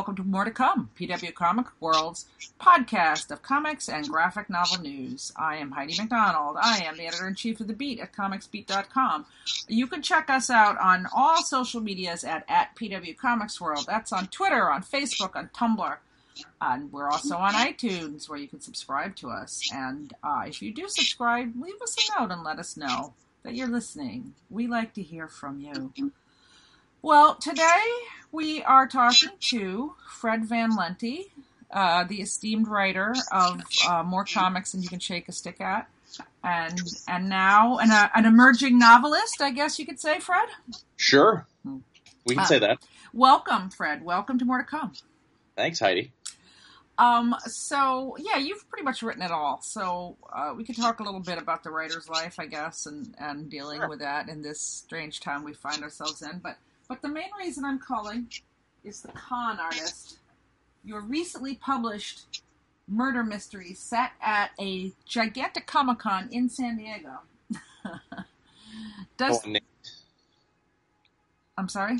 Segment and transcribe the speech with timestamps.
[0.00, 2.24] welcome to More to Come, PW Comic World's
[2.58, 5.30] podcast of comics and graphic novel news.
[5.36, 6.56] I am Heidi McDonald.
[6.58, 9.26] I am the editor in chief of The Beat at comicsbeat.com.
[9.68, 13.84] You can check us out on all social medias at, at PW Comics World.
[13.86, 15.96] That's on Twitter, on Facebook, on Tumblr.
[16.62, 19.68] And we're also on iTunes where you can subscribe to us.
[19.70, 23.12] And uh, if you do subscribe, leave us a note and let us know
[23.42, 24.32] that you're listening.
[24.48, 25.92] We like to hear from you.
[27.02, 27.84] Well, today
[28.32, 31.26] we are talking to Fred Van Lente,
[31.70, 35.88] uh, the esteemed writer of uh, more comics than you can shake a stick at,
[36.44, 40.48] and and now an, uh, an emerging novelist, I guess you could say, Fred.
[40.96, 42.78] Sure, we can Uh, say that.
[43.12, 44.04] Welcome, Fred.
[44.04, 44.92] Welcome to More to Come.
[45.56, 46.12] Thanks, Heidi.
[46.98, 49.60] Um, so yeah, you've pretty much written it all.
[49.62, 53.14] So uh, we could talk a little bit about the writer's life, I guess, and
[53.18, 53.88] and dealing Sure.
[53.88, 56.38] with that in this strange time we find ourselves in.
[56.42, 56.58] But
[56.90, 58.26] but the main reason I'm calling
[58.82, 60.18] is the con artist.
[60.84, 62.42] Your recently published
[62.88, 67.20] murder mystery set at a gigantic Comic Con in San Diego.
[69.16, 69.64] Does Go unnamed.
[71.56, 71.98] I'm sorry?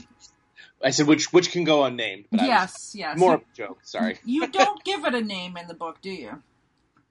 [0.83, 2.25] I said which which can go unnamed.
[2.33, 3.17] But Yes, yes.
[3.17, 3.79] more of a joke.
[3.85, 4.19] Sorry.
[4.25, 6.43] you don't give it a name in the book, do you?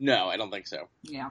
[0.02, 0.90] No, I don't think so.
[1.04, 1.30] Yeah.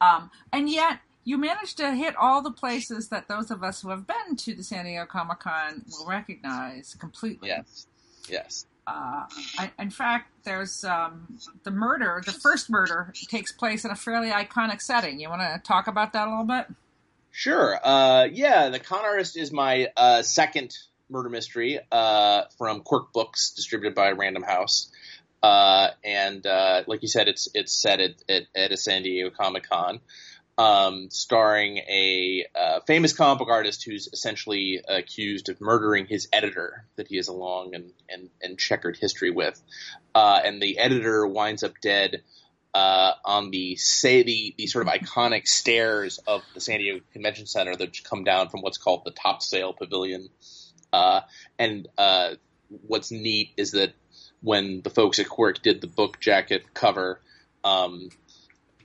[0.00, 3.90] Um, and yet, you managed to hit all the places that those of us who
[3.90, 7.48] have been to the San Diego Comic Con will recognize completely.
[7.48, 7.88] Yes.
[8.28, 8.66] Yes.
[8.86, 9.26] Uh,
[9.58, 14.30] I, in fact, there's um, the murder, the first murder takes place in a fairly
[14.30, 15.18] iconic setting.
[15.18, 16.66] You want to talk about that a little bit?
[17.32, 17.76] Sure.
[17.82, 20.78] Uh, yeah, the con artist is my uh, second
[21.10, 24.92] murder mystery uh, from Quirk Books, distributed by Random House.
[25.42, 29.30] Uh, and uh, like you said, it's it's set at, at, at a San Diego
[29.30, 30.00] Comic Con,
[30.58, 36.86] um, starring a uh, famous comic book artist who's essentially accused of murdering his editor
[36.96, 39.60] that he has a long and, and, and checkered history with.
[40.14, 42.22] Uh, and the editor winds up dead
[42.72, 47.46] uh, on the say the, the sort of iconic stairs of the San Diego Convention
[47.46, 50.28] Center that come down from what's called the Top Sail Pavilion.
[50.92, 51.20] Uh,
[51.58, 52.34] and uh,
[52.86, 53.92] what's neat is that
[54.42, 57.20] when the folks at Quirk did the book jacket cover,
[57.64, 58.10] um,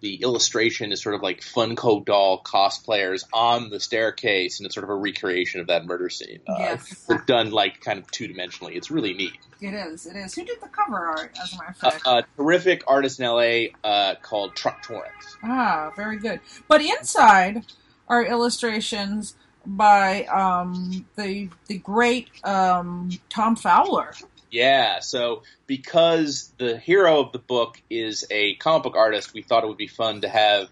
[0.01, 4.83] the illustration is sort of like Funko doll cosplayers on the staircase, and it's sort
[4.83, 6.39] of a recreation of that murder scene.
[6.47, 7.07] Uh, Yes.
[7.27, 8.75] done like kind of two dimensionally.
[8.75, 9.37] It's really neat.
[9.61, 10.07] It is.
[10.07, 10.33] It is.
[10.33, 12.07] Who did the cover art, as a matter of A, fact?
[12.07, 15.37] a terrific artist in LA uh, called Truck Torrance.
[15.43, 16.39] ah, very good.
[16.67, 17.65] But inside
[18.07, 19.35] are illustrations
[19.65, 24.13] by um, the the great um, Tom Fowler.
[24.51, 29.63] Yeah, so because the hero of the book is a comic book artist, we thought
[29.63, 30.67] it would be fun to have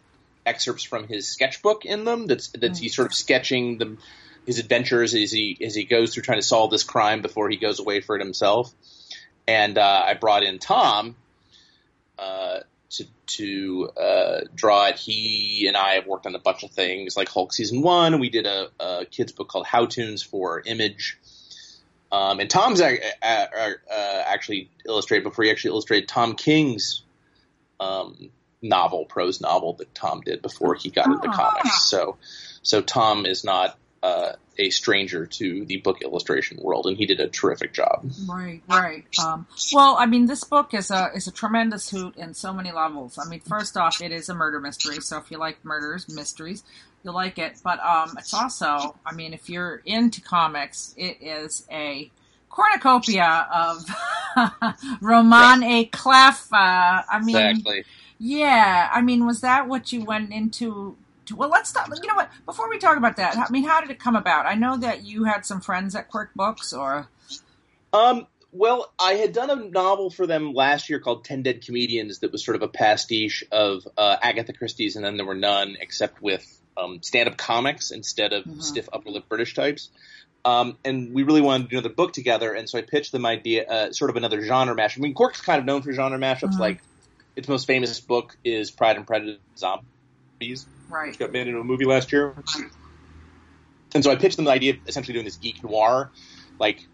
[0.45, 2.27] excerpts from his sketchbook in them.
[2.27, 3.97] That's that's he's sort of sketching the
[4.45, 7.55] his adventures as he as he goes through trying to solve this crime before he
[7.55, 8.73] goes away for it himself.
[9.47, 11.15] And uh, I brought in Tom
[12.17, 14.97] uh, to to uh, draw it.
[14.97, 18.19] He and I have worked on a bunch of things like Hulk season one.
[18.19, 21.17] We did a, a kids book called Howtoons for Image.
[22.11, 27.03] Um, and Tom's ac- uh, uh, actually illustrated before he actually illustrated Tom King's
[27.79, 28.29] um,
[28.61, 31.33] novel, prose novel that Tom did before he got into Ah.
[31.33, 31.83] comics.
[31.89, 32.17] So,
[32.63, 37.19] so Tom is not uh, a stranger to the book illustration world, and he did
[37.19, 38.09] a terrific job.
[38.27, 39.03] Right, right.
[39.23, 42.71] Um, well, I mean, this book is a is a tremendous hoot in so many
[42.71, 43.17] levels.
[43.17, 46.63] I mean, first off, it is a murder mystery, so if you like murders, mysteries,
[47.03, 47.59] you'll like it.
[47.63, 52.09] But um, it's also, I mean, if you're into comics, it is a
[52.49, 53.85] cornucopia of
[55.01, 56.47] roman à clef.
[56.51, 57.83] Uh, I mean, Exactly.
[58.17, 58.89] yeah.
[58.91, 60.97] I mean, was that what you went into?
[61.35, 61.87] Well, let's stop.
[61.89, 62.29] You know what?
[62.45, 64.45] Before we talk about that, I mean, how did it come about?
[64.45, 67.07] I know that you had some friends at Quirk Books, or
[67.93, 72.19] Um, well, I had done a novel for them last year called Ten Dead Comedians
[72.19, 75.75] that was sort of a pastiche of uh, Agatha Christie's, and then there were none
[75.79, 76.45] except with
[76.77, 78.63] um, stand-up comics instead of Mhm.
[78.63, 79.89] stiff upper-lip British types.
[80.45, 83.25] Um, and we really wanted to do another book together, and so I pitched them
[83.25, 84.99] idea, uh, sort of another genre mashup.
[84.99, 86.53] I mean, Quirk's kind of known for genre mashups.
[86.53, 86.59] Mhm.
[86.59, 86.81] Like
[87.35, 91.07] its most famous book is Pride and Prejudice Zombies, right?
[91.07, 92.35] which got made into a movie last year.
[93.93, 96.11] And so I pitched them the idea of essentially doing this geek noir.
[96.59, 96.85] Like,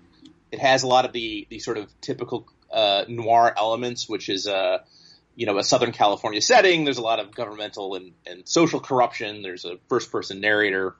[0.51, 4.47] it has a lot of the, the sort of typical uh, noir elements, which is
[4.47, 4.79] uh,
[5.35, 6.83] you know a Southern California setting.
[6.83, 9.41] There's a lot of governmental and, and social corruption.
[9.41, 10.95] There's a first person narrator.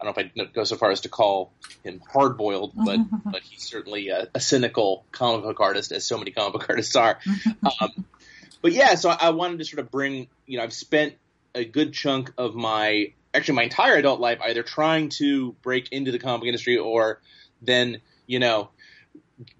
[0.00, 1.52] I don't know if I'd go so far as to call
[1.84, 6.18] him hard boiled, but but he's certainly a, a cynical comic book artist, as so
[6.18, 7.18] many comic book artists are.
[7.80, 8.04] Um,
[8.60, 11.14] but yeah, so I, I wanted to sort of bring, you know, I've spent
[11.54, 16.12] a good chunk of my, actually my entire adult life either trying to break into
[16.12, 17.20] the comic industry or
[17.62, 18.70] then, you know,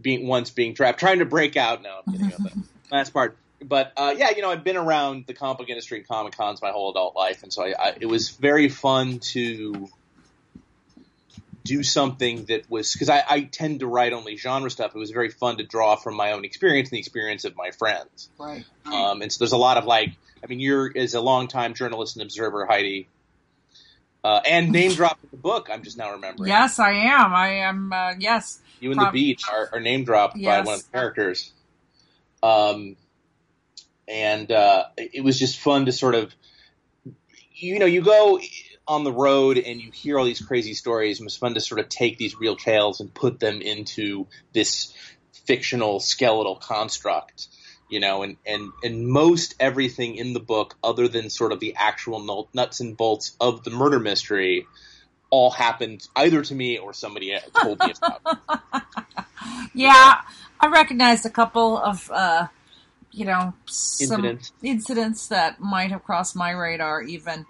[0.00, 1.82] being once being trapped, trying to break out.
[1.82, 2.52] No, I'm kidding about
[2.90, 3.36] last part.
[3.62, 6.70] But uh, yeah, you know, I've been around the comic industry and comic cons my
[6.70, 9.88] whole adult life, and so I, I, it was very fun to
[11.64, 14.94] do something that was because I, I tend to write only genre stuff.
[14.94, 17.70] It was very fun to draw from my own experience and the experience of my
[17.70, 18.28] friends.
[18.38, 18.64] Right.
[18.84, 20.12] Um, and so there's a lot of like,
[20.44, 23.08] I mean, you're as a longtime journalist and observer, Heidi,
[24.22, 25.68] uh, and name drop in the book.
[25.72, 26.48] I'm just now remembering.
[26.48, 27.34] Yes, I am.
[27.34, 27.92] I am.
[27.92, 28.60] Uh, yes.
[28.80, 30.62] You and the Beat are, are name dropped Yes.
[30.62, 31.50] by one of the characters.
[32.42, 32.96] Um,
[34.06, 36.34] and uh, it was just fun to sort of,
[37.54, 38.38] you know, you go
[38.86, 41.20] on the road and you hear all these crazy stories.
[41.20, 44.92] It was fun to sort of take these real tales and put them into this
[45.46, 47.48] fictional skeletal construct.
[47.94, 51.76] You know, and, and, and most everything in the book, other than sort of the
[51.76, 54.66] actual nuts and bolts of the murder mystery,
[55.30, 58.20] all happened either to me or somebody told me about.
[59.74, 60.20] Yeah,
[60.60, 62.46] I recognized a couple of, uh,
[63.12, 64.52] you know, some Incidents.
[64.62, 67.02] incidents that might have crossed my radar.
[67.02, 67.46] Even,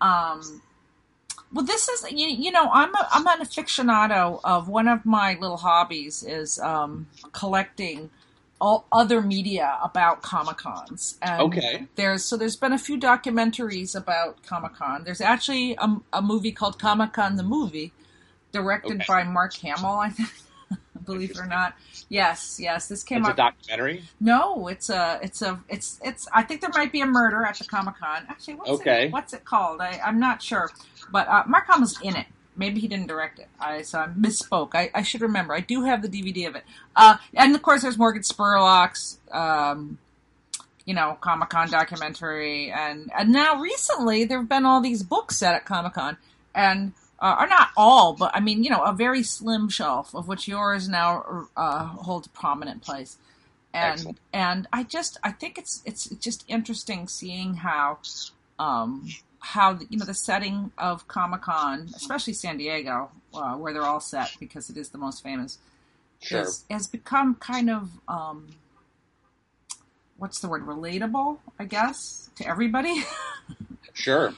[0.00, 0.62] um,
[1.52, 5.38] well, this is you, you know, I'm a, I'm an aficionado of one of my
[5.40, 8.10] little hobbies is um, collecting
[8.60, 11.16] all other media about Comic Cons.
[11.22, 11.86] And Okay.
[11.94, 15.04] There's so there's been a few documentaries about Comic Con.
[15.04, 17.92] There's actually a, a movie called Comic Con the movie,
[18.52, 19.04] directed Okay.
[19.06, 19.98] by Mark Hamill.
[19.98, 20.28] I think.
[21.06, 21.74] Believe it or not,
[22.10, 22.86] yes, yes.
[22.88, 24.02] This came out It's a documentary.
[24.20, 26.28] no, it's a, it's a, it's, it's.
[26.34, 28.26] I think there might be a murder at the Comic Con.
[28.28, 29.04] Actually, what's Okay.
[29.06, 29.80] it, what's it called?
[29.80, 30.70] I, I'm not sure,
[31.10, 32.26] but uh, Mark Hamill's in it.
[32.58, 33.48] Maybe he didn't direct it.
[33.60, 34.74] I so I misspoke.
[34.74, 35.54] I, I should remember.
[35.54, 36.64] I do have the DVD of it.
[36.96, 39.98] Uh, and of course, there's Morgan Spurlock's, um,
[40.84, 45.36] you know, Comic Con documentary, and and now recently there have been all these books
[45.36, 46.16] set at Comic Con,
[46.54, 50.28] and uh, are not all, but I mean, you know, a very slim shelf of
[50.28, 53.16] which yours now uh, holds a prominent place.
[53.74, 54.18] And Excellent.
[54.32, 57.98] and I just I think it's it's just interesting seeing how
[58.58, 59.08] um,
[59.40, 63.82] how the, you know the setting of Comic Con, especially San Diego, uh, where they're
[63.86, 65.58] all set because it is the most famous,
[66.20, 66.40] Sure.
[66.40, 68.48] has, has become kind of um,
[70.16, 73.02] what's the word relatable, I guess, to everybody.
[73.94, 74.28] Sure.
[74.28, 74.32] Uh,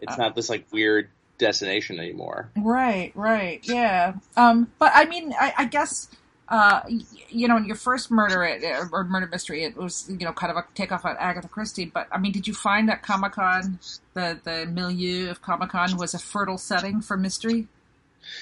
[0.00, 2.48] It's not this like weird destination anymore.
[2.56, 4.14] Right, right, yeah.
[4.38, 6.08] Um, but I mean, I, I guess,
[6.48, 6.80] uh,
[7.28, 8.62] you know, in your first murder it,
[8.92, 11.86] or murder mystery, it was you know kind of a takeoff on Agatha Christie.
[11.86, 13.78] But I mean, did you find that Comic Con,
[14.14, 17.66] the the milieu of Comic Con, was a fertile setting for mystery?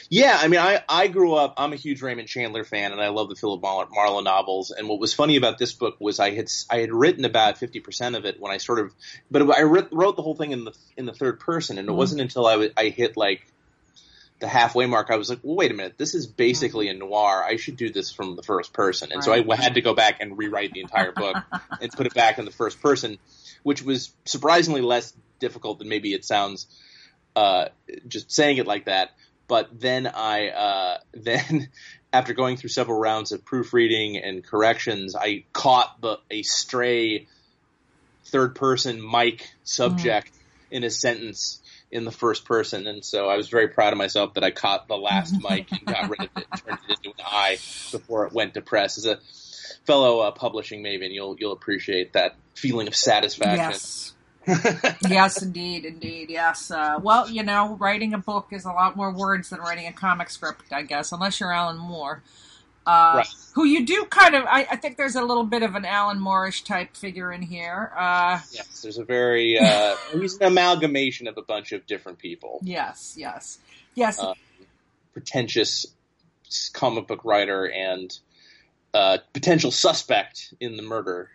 [0.09, 1.55] Yeah, I mean, I, I grew up.
[1.59, 4.71] I'm a huge Raymond Chandler fan, and I love the Philip Mar- Marlowe novels.
[4.71, 7.81] And what was funny about this book was I had I had written about 50
[7.81, 8.95] percent of it when I sort of,
[9.31, 11.97] but I wrote the whole thing in the in the third person, and it Mhm.
[11.97, 13.47] wasn't until I I hit like
[14.45, 17.43] the halfway mark I was like, well, wait a minute, this is basically a noir.
[17.43, 20.19] I should do this from the first person, and so I had to go back
[20.21, 21.35] and rewrite the entire book
[21.81, 23.17] and put it back in the first person,
[23.63, 26.67] which was surprisingly less difficult than maybe it sounds.
[27.35, 27.69] Uh,
[28.07, 29.13] just saying it like that.
[29.49, 31.71] But then I, uh, then
[32.13, 37.29] after going through several rounds of proofreading and corrections, I caught the a stray
[38.27, 40.31] third person Mike subject
[40.71, 41.63] in a sentence
[41.95, 44.89] in the first person, and so I was very proud of myself that I caught
[44.89, 47.53] the last mic and got rid of it, and turned it into an I
[47.93, 48.99] before it went to press.
[48.99, 49.21] As a
[49.87, 53.71] fellow uh, publishing maven, you'll you'll appreciate that feeling of satisfaction.
[53.71, 54.13] Yes.
[55.09, 56.71] yes, indeed, indeed, yes.
[56.71, 59.93] Uh, well, you know, writing a book is a lot more words than writing a
[59.93, 62.23] comic script, I guess, unless you're Alan Moore.
[62.87, 63.27] Uh, Right.
[63.55, 66.19] Who you do kind of, I, I think there's a little bit of an Alan
[66.21, 67.93] Moorish type figure in here.
[67.97, 72.59] Uh, Yes, there's a very uh, he's an amalgamation of a bunch of different people.
[72.63, 73.59] yes, yes,
[73.95, 74.19] yes.
[74.19, 74.35] Uh,
[75.13, 75.87] Pretentious
[76.73, 78.19] comic book writer and
[78.93, 81.31] uh, potential suspect in the murder.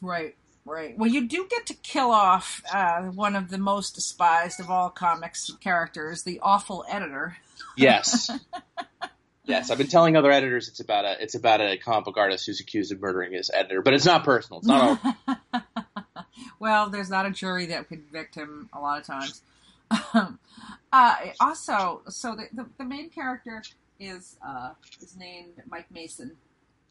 [0.00, 0.34] Right,
[0.64, 0.98] right.
[0.98, 4.90] Well, you do get to kill off uh, one of the most despised of all
[4.90, 7.36] comics characters, the awful editor.
[7.76, 8.28] Yes.
[9.44, 12.46] Yes, I've been telling other editors it's about a it's about a comic book artist
[12.46, 14.60] who's accused of murdering his editor, but it's not personal.
[14.60, 15.62] It's not all
[16.60, 19.42] well, there's not a jury that could convict him a lot of times.
[20.92, 23.62] uh, also, so the, the, the main character
[23.98, 24.70] is uh,
[25.00, 26.36] is named Mike Mason,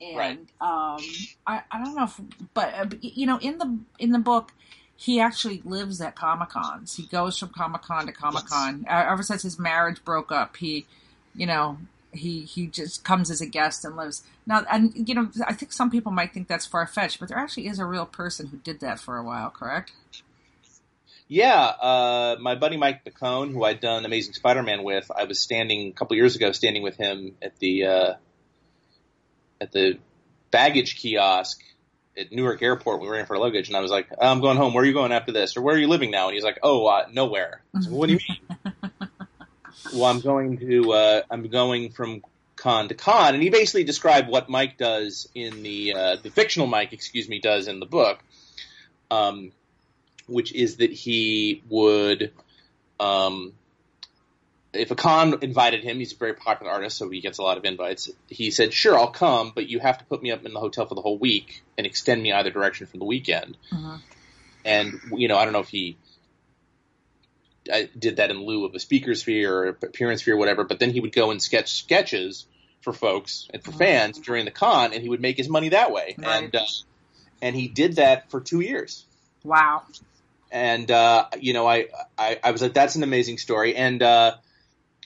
[0.01, 0.39] and Right.
[0.60, 1.00] um,
[1.48, 2.20] I, I don't know if,
[2.53, 4.51] but uh, you know, in the in the book,
[4.98, 6.96] he actually lives at Comic Cons.
[6.96, 8.86] He goes from Comic Con to Comic Con.
[8.89, 10.86] Ever since his marriage broke up, he,
[11.34, 11.77] you know,
[12.13, 14.65] he he just comes as a guest and lives now.
[14.72, 17.68] And you know, I think some people might think that's far fetched, but there actually
[17.68, 19.50] is a real person who did that for a while.
[19.50, 19.91] Correct?
[21.27, 25.88] Yeah, uh, my buddy Mike McKone, who I'd done Amazing Spider-Man with, I was standing
[25.88, 28.13] a couple years ago, standing with him at the uh,
[29.62, 29.98] at the
[30.51, 31.62] baggage kiosk
[32.18, 33.00] at Newark Airport.
[33.00, 34.74] We were in for luggage, and I was like, "I'm going home.
[34.74, 35.56] Where are you going after this?
[35.56, 37.96] Or where are you living now?" And he's like, "Oh, uh, nowhere." I was like,
[37.96, 38.90] what do you mean?
[39.94, 42.22] well, I'm going to uh, I'm going from
[42.56, 46.68] con to con, and he basically described what Mike does in the uh, the fictional
[46.68, 48.20] Mike, excuse me, does in the book,
[49.10, 49.51] um,
[50.28, 52.32] which is that he would.
[53.00, 53.54] Um,
[54.74, 57.58] if a con invited him, he's a very popular artist, so he gets a lot
[57.58, 58.10] of invites.
[58.28, 60.86] He said, "Sure, I'll come, but you have to put me up in the hotel
[60.86, 63.96] for the whole week and extend me either direction for the weekend." Mm-hmm.
[64.63, 65.98] And you know, I don't know if he
[67.72, 70.80] I did that in lieu of a speaker's fee or appearance fee or whatever, but
[70.80, 72.46] then he would go and sketch sketches
[72.82, 73.77] for folks and for Mhm.
[73.77, 76.15] fans during the con, and he would make his money that way.
[76.18, 76.44] Right.
[76.44, 76.65] And uh,
[77.41, 79.06] and he did that for two years.
[79.44, 79.84] Wow.
[80.51, 81.88] And uh, you know, I,
[82.18, 83.75] I I was like, that's an amazing story.
[83.75, 84.36] And uh,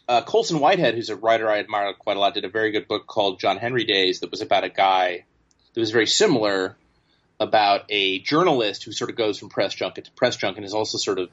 [0.08, 2.88] uh, Colson Whitehead, who's a writer I admire quite a lot, did a very good
[2.88, 5.26] book called John Henry Days that was about a guy
[5.74, 6.78] that was very similar
[7.40, 10.74] about a journalist who sort of goes from press junket to press junket and is
[10.74, 11.30] also sort of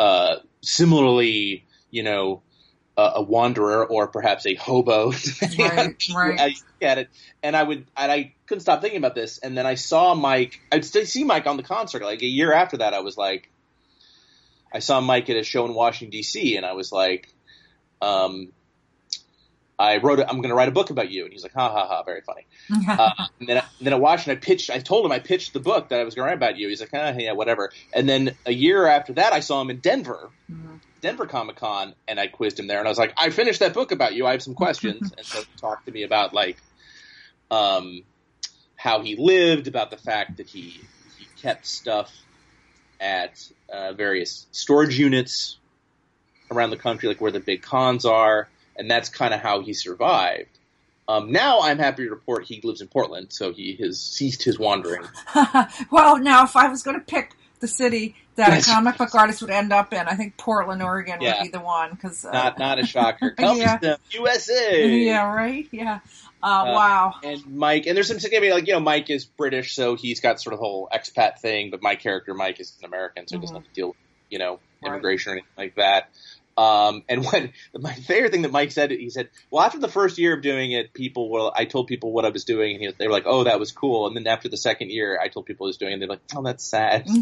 [0.00, 2.42] uh, similarly, you know,
[2.96, 5.12] uh, a wanderer or perhaps a hobo,
[5.58, 6.40] Right, right.
[6.40, 7.08] look at it.
[7.42, 9.38] And I would, and I couldn't stop thinking about this.
[9.38, 10.60] And then I saw Mike.
[10.72, 12.02] I'd still see Mike on the concert.
[12.02, 13.50] Like a year after that, I was like,
[14.72, 16.56] I saw Mike at a show in Washington D.C.
[16.56, 17.32] and I was like,
[18.00, 18.52] um,
[19.80, 21.24] I wrote, a, I'm going to write a book about you.
[21.24, 22.46] And he's like, ha ha ha, very funny.
[22.88, 23.10] Uh,
[23.40, 24.68] and then, I, then I watched and I pitched.
[24.70, 26.68] I told him I pitched the book that I was going to write about you.
[26.68, 27.72] He's like, ah, yeah, whatever.
[27.94, 30.80] And then a year after that, I saw him in Denver, Mhm.
[31.00, 32.78] Denver Comic Con, and I quizzed him there.
[32.78, 34.26] And I was like, I finished that book about you.
[34.26, 35.12] I have some questions.
[35.16, 36.58] and so he talked to me about like,
[37.50, 38.02] um,
[38.76, 40.80] how he lived, about the fact that he
[41.18, 42.12] he kept stuff
[43.00, 45.56] at uh, various storage units
[46.50, 49.72] around the country, like where the big cons are, and that's kind of how he
[49.72, 50.48] survived.
[51.08, 54.58] Um, now I'm happy to report he lives in Portland, so he has ceased his
[54.58, 55.02] wandering.
[55.90, 59.42] well, now if I was going to pick the city that a comic book artist
[59.42, 61.38] would end up in, I think Portland, Oregon Yeah.
[61.38, 63.32] would be the one because uh, Not not a shocker.
[63.32, 63.76] Come Yeah.
[63.78, 64.86] to USA.
[65.04, 65.98] yeah, right, yeah.
[66.42, 67.14] Uh, Uh, wow.
[67.24, 70.40] And Mike, and there's some significant, like you know, Mike is British, so he's got
[70.40, 71.70] sort of the whole expat thing.
[71.70, 73.58] But my character, Mike, is an American, so he doesn't Mhm.
[73.58, 73.96] have to deal with
[74.30, 74.90] you know Right.
[74.92, 76.08] immigration or anything like that.
[76.60, 80.18] Um, and when my favorite thing that Mike said, he said, "Well, after the first
[80.18, 82.92] year of doing it, people were I told people what I was doing, and he,
[82.98, 85.46] they were like, oh, that was cool.' And then after the second year, I told
[85.46, 87.08] people what I was doing, and they're like, oh, that's sad.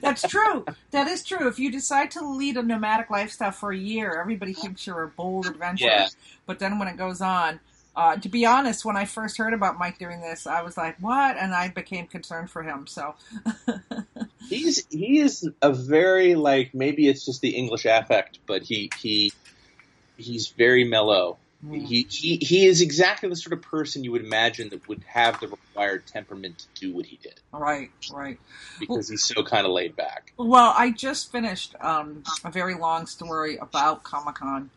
[0.00, 0.64] That's true.
[0.90, 1.46] That is true.
[1.46, 5.08] If you decide to lead a nomadic lifestyle for a year, everybody thinks you're a
[5.08, 5.88] bold adventurer.
[5.88, 6.08] Yeah.
[6.44, 7.60] But then when it goes on,
[7.96, 10.96] uh, to be honest, when I first heard about Mike doing this, I was like,
[11.00, 12.86] "What?" And I became concerned for him.
[12.86, 13.14] So,
[14.48, 19.32] He's he is a very like maybe it's just the English affect, but he he
[20.16, 21.38] he's very mellow.
[21.68, 25.40] He, he he is exactly the sort of person you would imagine that would have
[25.40, 28.38] the required temperament to do what he did right, right.
[28.78, 30.32] because he's so kind of laid back.
[30.36, 34.70] Well, I just finished um, a very long story about Comic Con,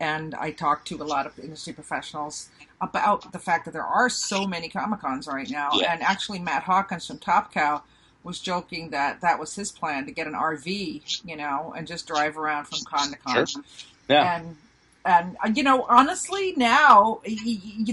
[0.00, 2.50] and I talked to a lot of industry professionals
[2.80, 5.70] about the fact that there are so many Comic Cons right now.
[5.74, 5.92] Yeah.
[5.92, 7.82] And actually, Matt Hawkins from Top Cow
[8.24, 12.06] was joking that that was his plan to get an RV, you know, and just
[12.08, 13.46] drive around from con to con.
[13.46, 13.62] Sure.
[14.08, 14.56] Yeah, And
[15.04, 17.20] and uh, you know, honestly, now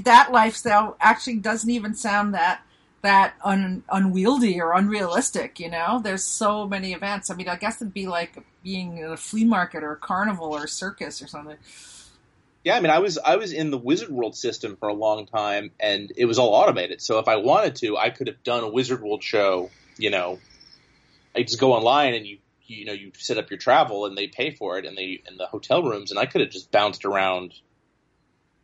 [0.04, 2.64] that lifestyle actually doesn't even sound that
[3.02, 5.60] that un, unwieldy or unrealistic.
[5.60, 7.30] You know, there's so many events.
[7.30, 10.56] I mean, I guess it'd be like being in a flea market or a carnival
[10.56, 11.58] or a circus or something.
[12.64, 12.78] yeah.
[12.78, 15.72] I mean, I was I was in the Wizard World system for a long time,
[15.80, 17.02] and it was all automated.
[17.02, 19.70] So if I wanted to, I could have done a Wizard World show.
[20.01, 20.39] You know,
[21.36, 24.27] I just go online and you you know you set up your travel and they
[24.27, 27.05] pay for it and they and the hotel rooms and I could have just bounced
[27.05, 27.53] around.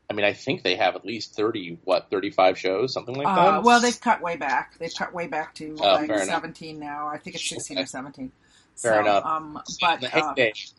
[0.10, 3.36] I mean, I think they have at least thirty, what, thirty-five shows, something like Uh,
[3.36, 3.64] that.
[3.64, 4.80] well, they've cut way back.
[4.80, 6.42] They've cut way back to Oh, like fair enough.
[6.42, 7.08] 17 now.
[7.08, 8.32] I think it's 16 or 17.
[8.78, 9.26] Fair so, enough.
[9.26, 10.34] Um, but uh,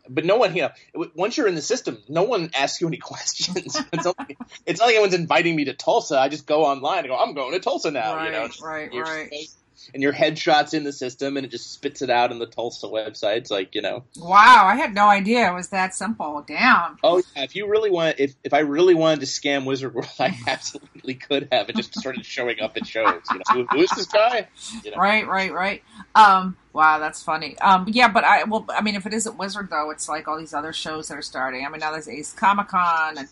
[0.08, 2.96] but no one, you know, once you're in the system, no one asks you any
[3.12, 3.76] questions.
[3.92, 6.18] it's, not like, it's not like anyone's inviting me to Tulsa.
[6.18, 8.16] I just go online and go, I'm going to Tulsa now.
[8.16, 9.48] right, you know, right, right.
[9.94, 12.86] And your headshot's in the system, and it just spits it out in the Tulsa
[12.86, 13.38] website.
[13.38, 16.44] It's like, you know, Wow, I had no idea it was that simple.
[16.46, 16.98] Damn.
[17.02, 20.08] oh yeah, if you really want, if if I really wanted to scam Wizard World,
[20.18, 21.68] I absolutely could have.
[21.68, 23.22] It just started showing up at shows.
[23.30, 24.48] You know, who, who is this guy?
[24.84, 25.82] You know, Right, right, right.
[26.14, 27.58] Um, wow, that's funny.
[27.58, 30.38] Um, yeah, but I well, I mean, if it isn't Wizard though, it's like all
[30.38, 31.64] these other shows that are starting.
[31.64, 33.28] I mean, now there's Ace Comic Con and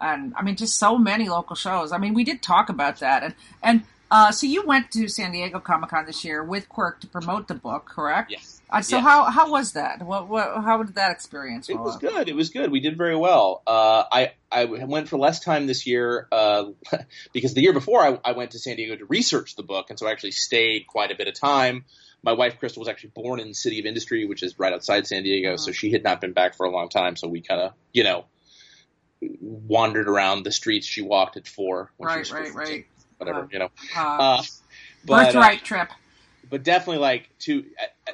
[0.00, 1.92] and I mean, just so many local shows.
[1.92, 5.32] I mean, we did talk about that, and and uh, so you went to San
[5.32, 8.30] Diego Comic Con this year with Quirk to promote the book, correct?
[8.30, 8.60] Yes.
[8.70, 9.02] Uh, so Yeah.
[9.02, 10.02] how how was that?
[10.02, 11.68] What, what how did that experience?
[11.68, 12.00] It was up?
[12.00, 12.28] good.
[12.28, 12.70] It was good.
[12.70, 13.62] We did very well.
[13.66, 16.66] Uh, I I went for less time this year uh,
[17.32, 19.98] because the year before I, I went to San Diego to research the book, and
[19.98, 21.84] so I actually stayed quite a bit of time.
[22.22, 25.22] My wife Crystal was actually born in City of Industry, which is right outside San
[25.22, 27.16] Diego, so she had not been back for a long time.
[27.16, 28.26] So we kind of, you know,
[29.40, 31.90] wandered around the streets she walked at four.
[31.96, 32.86] When Right, she was right, right.
[33.20, 33.70] Whatever, Uh, you know.
[33.96, 34.42] Uh, Uh,
[35.04, 35.88] but, uh, birthright trip.
[36.48, 37.64] but definitely like two.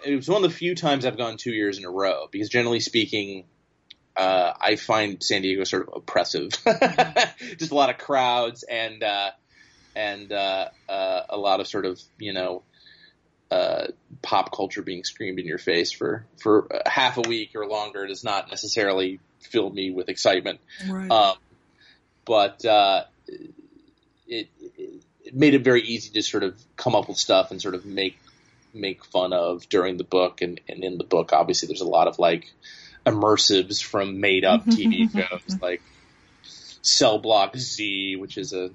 [0.05, 2.49] It was one of the few times I've gone two years in a row because
[2.49, 3.45] generally speaking,
[4.17, 6.51] uh, I find San Diego sort of oppressive.
[7.59, 9.31] Just a lot of crowds and uh,
[9.95, 12.63] and uh, uh, a lot of sort of you know
[13.51, 13.87] uh,
[14.23, 18.25] pop culture being screamed in your face for for half a week or longer does
[18.25, 20.61] not necessarily fill me with excitement.
[20.89, 21.11] Right.
[21.11, 21.37] Um,
[22.25, 23.05] but uh,
[24.27, 24.49] it,
[25.27, 27.85] it made it very easy to sort of come up with stuff and sort of
[27.85, 28.19] make
[28.73, 32.09] make fun of during the book and, and in the book obviously there's a lot
[32.09, 32.53] of like
[33.07, 35.83] immersives from made up TV shows like
[36.83, 38.71] Cell Block Z which is a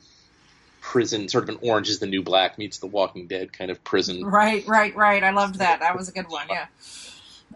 [0.81, 3.83] prison sort of an orange is the new black meets the walking dead kind of
[3.83, 5.23] prison Right, right, right.
[5.23, 5.79] I loved that.
[5.79, 6.47] That was a good one.
[6.49, 6.65] Yeah,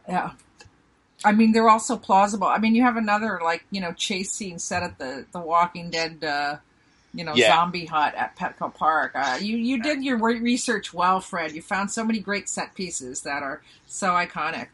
[0.07, 0.31] yeah.
[1.23, 2.47] I mean, they're also plausible.
[2.47, 5.89] I mean, you have another like you know chase scene set at the the Walking
[5.89, 6.57] Dead, uh,
[7.15, 7.55] you know, Yeah.
[7.55, 9.13] zombie hut at Petco Park.
[9.15, 11.53] Uh, you you did your research well, Fred.
[11.53, 14.67] You found so many great set pieces that are so iconic.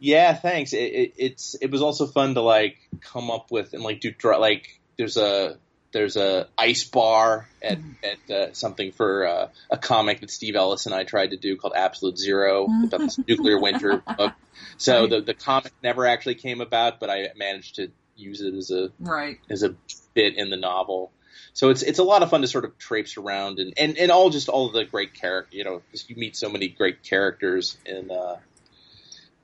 [0.00, 0.72] Yeah, thanks.
[0.72, 4.12] It, it, it's it was also fun to like come up with and like do
[4.38, 5.56] like there's a
[5.92, 10.86] there's a ice bar at at uh, something for uh, a comic that Steve Ellis
[10.86, 14.32] and I tried to do called Absolute Zero about this nuclear winter book.
[14.76, 18.70] So the the comic never actually came about, but I managed to use it as
[18.70, 19.38] a Right.
[19.48, 19.74] as a
[20.14, 21.12] bit in the novel.
[21.54, 24.10] So it's it's a lot of fun to sort of traipse around and and, and
[24.10, 25.56] all just all of the great character.
[25.56, 28.36] You know, just you meet so many great characters in uh,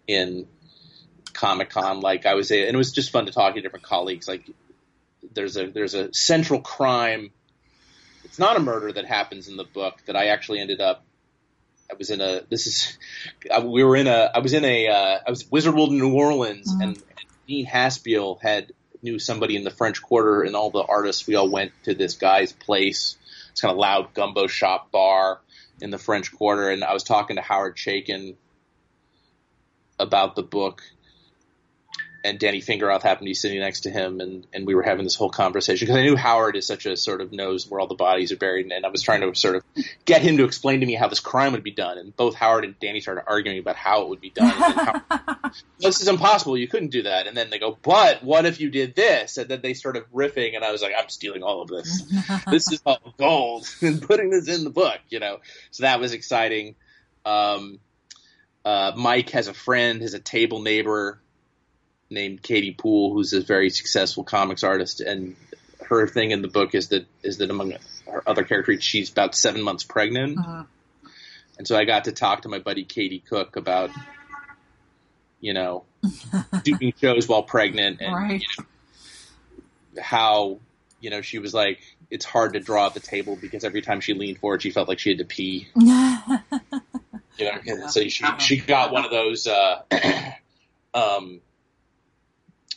[0.06, 0.46] in
[1.32, 2.00] Comic Con.
[2.00, 4.26] Like I was, a, and it was just fun to talk to different colleagues.
[4.28, 4.44] Like
[5.34, 7.30] there's a there's a central crime.
[8.24, 11.04] It's not a murder that happens in the book that I actually ended up.
[11.90, 12.42] I was in a.
[12.48, 12.98] This is.
[13.52, 14.30] I- We were in a.
[14.34, 14.88] I was in a.
[14.88, 16.82] Uh, I was Wizard World in New Orleans, Mhm.
[16.82, 21.26] and, and Dean Haspiel had knew somebody in the French Quarter, and all the artists.
[21.26, 23.16] We all went to this guy's place.
[23.50, 25.40] It's kind of loud gumbo shop bar
[25.80, 28.36] in the French Quarter, and I was talking to Howard Chaykin
[29.98, 30.82] about the book.
[32.22, 35.04] And Danny Fingeroth happened to be sitting next to him, and, and we were having
[35.04, 37.86] this whole conversation because I knew Howard is such a sort of knows where all
[37.86, 39.64] the bodies are buried, and I was trying to sort of
[40.04, 41.98] get him to explain to me how this crime would be done.
[41.98, 44.52] And both Howard and Danny started arguing about how it would be done.
[44.52, 46.58] And then Howard, this is impossible.
[46.58, 47.26] You couldn't do that.
[47.26, 49.38] And then they go, but what if you did this?
[49.38, 52.02] And then they started riffing, and I was like, I'm stealing all of this.
[52.50, 55.38] this is all gold and putting this in the book, you know.
[55.70, 56.74] So that was exciting.
[57.24, 57.80] Um,
[58.64, 61.20] uh, Mike has a friend, has a table neighbor
[62.10, 65.36] named Katie Poole, who's a very successful comics artist, and
[65.88, 67.74] her thing in the book is that is that among
[68.06, 70.66] her other characters, she's about seven months pregnant, Mhm.
[71.58, 73.90] and so I got to talk to my buddy Katie Cook about,
[75.40, 75.84] you know,
[76.64, 78.42] doing shows while pregnant and right.
[80.00, 80.58] how
[81.00, 81.78] you know she was like
[82.10, 84.88] it's hard to draw at the table because every time she leaned forward she felt
[84.88, 89.82] like she had to pee you know so she she got one of those uh
[90.94, 91.40] um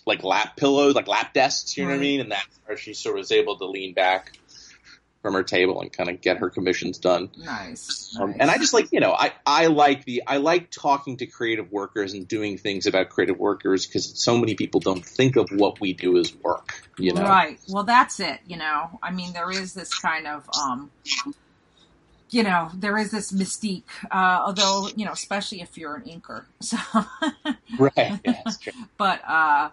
[0.05, 2.93] like lap pillows like lap desks you know what i mean and that's where she
[2.93, 4.37] sort of was able to lean back
[5.23, 8.15] from her table and kind of get her commissions done nice.
[8.19, 8.37] um, nice.
[8.41, 11.71] and I just like, you know, I, I like the, I like talking to creative
[11.71, 15.79] workers and doing things about creative workers because so many people don't think of what
[15.79, 17.23] we do as work, you know?
[17.23, 17.57] Right.
[17.69, 18.41] Well, that's it.
[18.45, 20.91] You know, I mean, there is this kind of, um,
[22.33, 23.83] you know, there is this mystique.
[24.09, 26.45] Uh, although, you know, especially if you're an inker.
[26.61, 26.77] So,
[27.77, 28.19] Right.
[28.25, 28.43] Yeah,
[28.97, 29.69] but uh,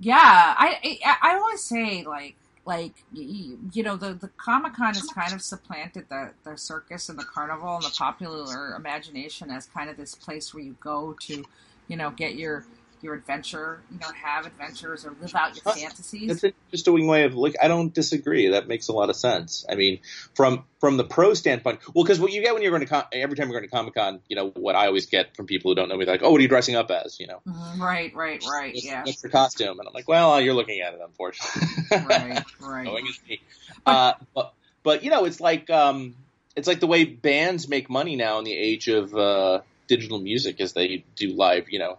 [0.00, 5.06] yeah, I, I I always say like like you know the the Comic Con has
[5.08, 9.90] kind of supplanted the the circus and the carnival and the popular imagination as kind
[9.90, 11.44] of this place where you go to,
[11.88, 12.64] you know, get your
[13.02, 15.72] your adventure, you know, have adventures or live out your Huh.
[15.74, 16.28] fantasies.
[16.28, 17.54] That's an interesting way of look.
[17.62, 18.48] I don't disagree.
[18.48, 19.64] That makes a lot of sense.
[19.68, 20.00] I mean,
[20.34, 23.04] from from the pro standpoint, well, because what you get when you're going to com-
[23.12, 25.70] every time you're going to Comic Con, you know, what I always get from people
[25.70, 27.18] who don't know me, like, oh, what are you dressing up as?
[27.18, 28.74] You know, Mhm, Right, right, right.
[28.74, 29.04] what's, Yeah.
[29.04, 29.78] what's your costume?
[29.80, 32.06] And I'm like, well, you're looking at it, unfortunately.
[32.06, 32.84] Right, right.
[32.84, 33.40] Knowing is me.
[33.86, 34.52] Uh, but
[34.84, 36.14] but you know, it's like um,
[36.56, 40.60] it's like the way bands make money now in the age of uh, digital music,
[40.60, 41.70] as they do live.
[41.70, 41.98] You know,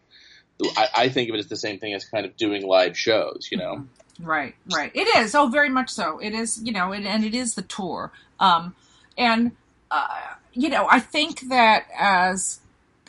[0.76, 3.50] I, I think of it as the same thing as kind of doing live shows.
[3.52, 3.86] You know,
[4.22, 4.92] Right, right.
[4.94, 5.34] It is.
[5.34, 6.20] Oh, very much so.
[6.20, 8.12] It is, you know, and, and it is the tour.
[8.40, 8.76] Um,
[9.18, 9.52] and,
[9.90, 12.60] uh, you know, I think that as,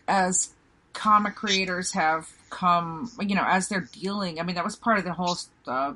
[0.06, 0.50] as
[0.92, 4.38] comic creators have come, you know, as they're dealing.
[4.38, 5.36] I mean, that was part of the whole
[5.66, 5.94] uh,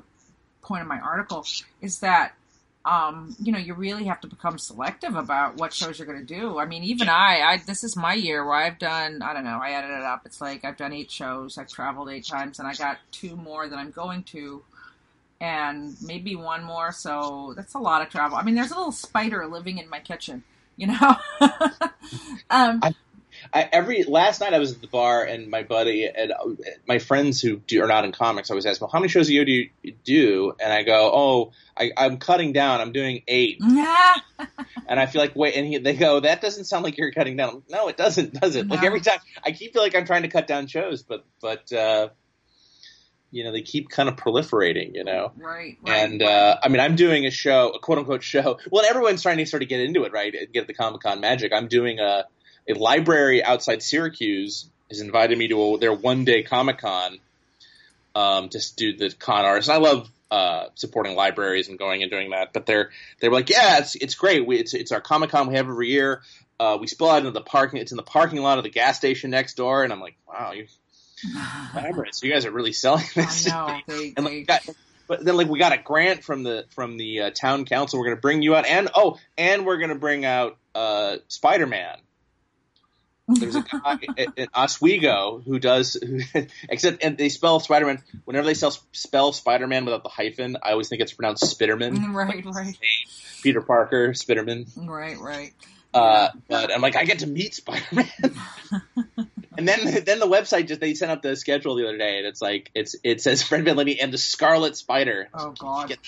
[0.61, 1.45] point of my article
[1.81, 2.33] is that
[2.85, 6.33] um, you know, you really have to become selective about what shows you're going to
[6.39, 6.59] do.
[6.59, 9.59] I mean, even I, I, this is my year where I've done, I don't know,
[9.61, 10.21] I added it up.
[10.25, 13.67] It's like I've done eight shows, I've traveled eight times, and I got two more
[13.67, 14.61] that I'm going to,
[15.41, 16.91] and maybe one more.
[16.91, 18.37] So that's a lot of travel.
[18.37, 20.43] I mean, there's a little spider living in my kitchen,
[20.77, 21.15] you know.
[22.51, 22.93] um, I,
[23.53, 26.35] I, every last night I was at the bar and my buddy and uh,
[26.87, 29.33] my friends who do, are not in comics always ask, "Well, how many shows a
[29.33, 29.69] year do you
[30.03, 32.81] do?" And I go, "Oh, I, am cutting down.
[32.81, 33.59] I'm doing eight.
[34.87, 37.35] and I feel like wait, and he, they go, "That doesn't sound like you're cutting
[37.35, 38.67] down." No, it doesn't, does it?
[38.67, 38.75] No.
[38.75, 41.71] Like every time, I keep feel like I'm trying to cut down shows, but but
[41.73, 42.09] uh,
[43.31, 45.31] you know they keep kind of proliferating, you know.
[45.35, 45.77] Right.
[45.85, 48.59] right and uh, I mean, I'm doing a show, a quote unquote show.
[48.71, 50.33] Well, everyone's trying to sort of get into it, right?
[50.53, 51.51] Get the Comic Con magic.
[51.53, 52.25] I'm doing a
[52.67, 57.19] a library outside Syracuse has invited me to a, their one day Comic Con
[58.15, 59.69] um, to do the con artists.
[59.69, 62.53] And I love uh, supporting libraries and going and doing that.
[62.53, 64.45] But they're they were like, yeah, it's it's great.
[64.45, 66.21] We, it's it's our Comic Con we have every year.
[66.59, 67.79] Uh, we spill out into the parking.
[67.79, 69.83] It's in the parking lot of the gas station next door.
[69.83, 70.67] And I'm like, wow, you.
[71.15, 71.29] So
[72.25, 73.49] you guys are really selling this.
[73.51, 73.81] I know.
[73.87, 74.67] They, and like, got,
[75.07, 77.99] but then like we got a grant from the from the uh, town council.
[77.99, 81.17] We're going to bring you out, and oh, and we're going to bring out uh,
[81.27, 81.97] Spider Man.
[83.27, 83.97] There's a guy
[84.35, 86.19] in Oswego who does, who,
[86.69, 88.03] except and they spell Spider Man.
[88.25, 91.95] Whenever they spell, spell Spider Man without the hyphen, I always think it's pronounced Spitterman.
[92.15, 92.77] Right, right.
[93.41, 94.69] Peter Parker, Spitterman.
[94.87, 95.53] Right, right.
[95.93, 98.09] Uh, but I'm like, I get to meet Spider Man.
[99.57, 102.27] and then, then the website just they sent up the schedule the other day, and
[102.27, 105.29] it's like it's it says Fred Van and the Scarlet Spider.
[105.33, 105.89] Oh God.
[105.89, 105.99] Get,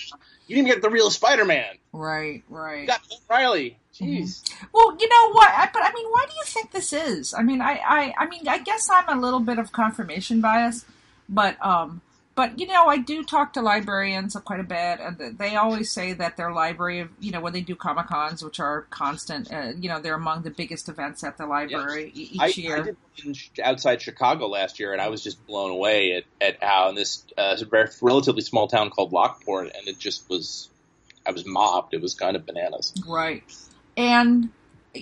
[0.48, 1.76] you didn't get the real Spider Man.
[1.92, 2.80] Right, right.
[2.80, 3.76] You got Riley.
[3.94, 4.42] Jeez.
[4.42, 4.66] Mm-hmm.
[4.72, 5.48] Well, you know what?
[5.48, 7.34] I, but I mean, why do you think this is?
[7.34, 10.84] I mean, I, I, I mean, I guess I'm a little bit of confirmation bias,
[11.28, 12.00] but um,
[12.38, 16.12] but you know, I do talk to librarians quite a bit, and they always say
[16.12, 19.88] that their library, you know, when they do comic cons, which are constant, uh, you
[19.88, 22.30] know, they're among the biggest events at the library yes.
[22.32, 22.76] each I, year.
[22.76, 22.96] I did
[23.60, 27.24] outside Chicago last year, and I was just blown away at, at how in this
[27.36, 27.56] uh,
[28.00, 30.68] relatively small town called Lockport, and it just was,
[31.26, 31.92] I was mobbed.
[31.92, 32.94] It was kind of bananas.
[33.04, 33.42] Right
[33.98, 34.50] and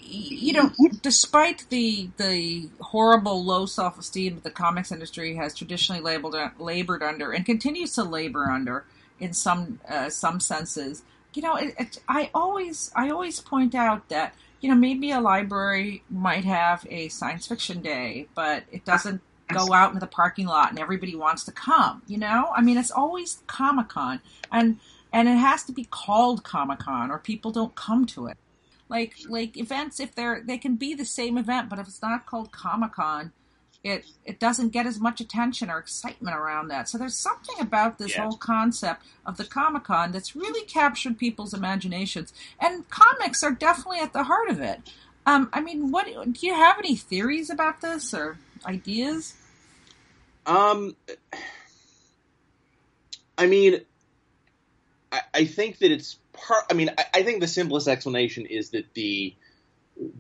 [0.05, 0.71] you know,
[1.03, 7.03] despite the the horrible low self esteem that the comics industry has traditionally labeled labored
[7.03, 8.85] under and continues to labor under
[9.19, 11.03] in some uh, some senses,
[11.35, 15.21] you know, it, it, I always I always point out that you know maybe a
[15.21, 20.47] library might have a science fiction day, but it doesn't go out into the parking
[20.47, 22.03] lot and everybody wants to come.
[22.07, 24.79] You know, I mean, it's always Comic Con and
[25.13, 28.37] and it has to be called Comic Con or people don't come to it
[28.89, 32.27] like like events if they're they can be the same event but if it's not
[32.27, 33.33] called comic-con
[33.87, 36.89] it it doesn't get as much attention or excitement around that.
[36.89, 42.33] So there's something about this whole concept of the comic-con that's really captured people's imaginations
[42.61, 44.81] and comics are definitely at the heart of it.
[45.25, 49.35] Um, i mean what do you have any theories about this or ideas?
[50.47, 50.97] Um
[53.39, 53.81] i mean
[55.17, 56.65] I, I think that it's part.
[56.71, 59.35] I mean, I, I think the simplest explanation is that the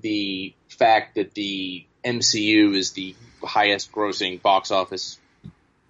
[0.00, 5.18] the fact that the MCU is the highest grossing box office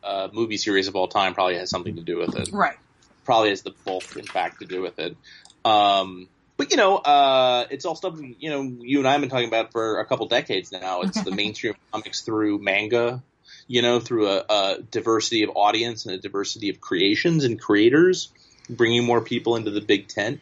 [0.02, 2.50] uh, movie series of all time probably has something to do with it.
[2.52, 2.76] Right.
[3.24, 5.16] Probably has the bulk, in fact, to do with it.
[5.64, 9.30] Um, but you know, uh, it's all stuff you know you and I have been
[9.30, 11.02] talking about for a couple decades now.
[11.02, 13.22] It's the mainstream comics through manga,
[13.66, 18.30] you know, through a, a, diversity of audience and a diversity of creations and creators
[18.68, 20.40] bringing more people into the big tent.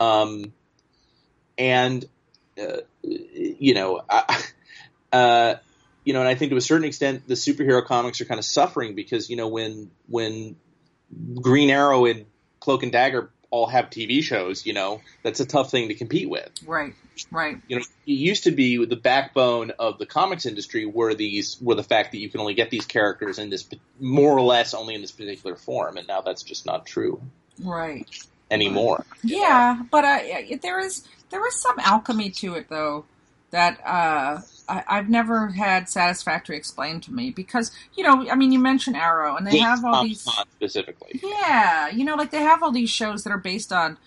[0.00, 0.52] Um,
[1.56, 2.04] and,
[2.60, 4.42] uh, you know, I,
[5.12, 5.54] uh,
[6.04, 8.44] you know, and I think to a certain extent, the superhero comics are kind of
[8.44, 10.56] suffering because, you know, when, when
[11.34, 12.26] Green Arrow and
[12.60, 16.28] Cloak and Dagger all have TV shows, you know, that's a tough thing to compete
[16.28, 16.50] with.
[16.66, 16.94] Right.
[17.30, 17.56] Right.
[17.66, 21.74] You know, it used to be the backbone of the comics industry were these were
[21.74, 23.68] the fact that you can only get these characters in this
[23.98, 27.20] more or less only in this particular form, and now that's just not true
[27.62, 28.06] right
[28.50, 29.04] anymore.
[29.22, 33.04] Yeah, but I, there is there is some alchemy to it though
[33.50, 38.52] that uh, I, have never had satisfactory explained to me because you know I mean
[38.52, 41.20] you mentioned Arrow and they have all these specifically.
[41.22, 43.98] Yeah, you know like they have all these shows that are based on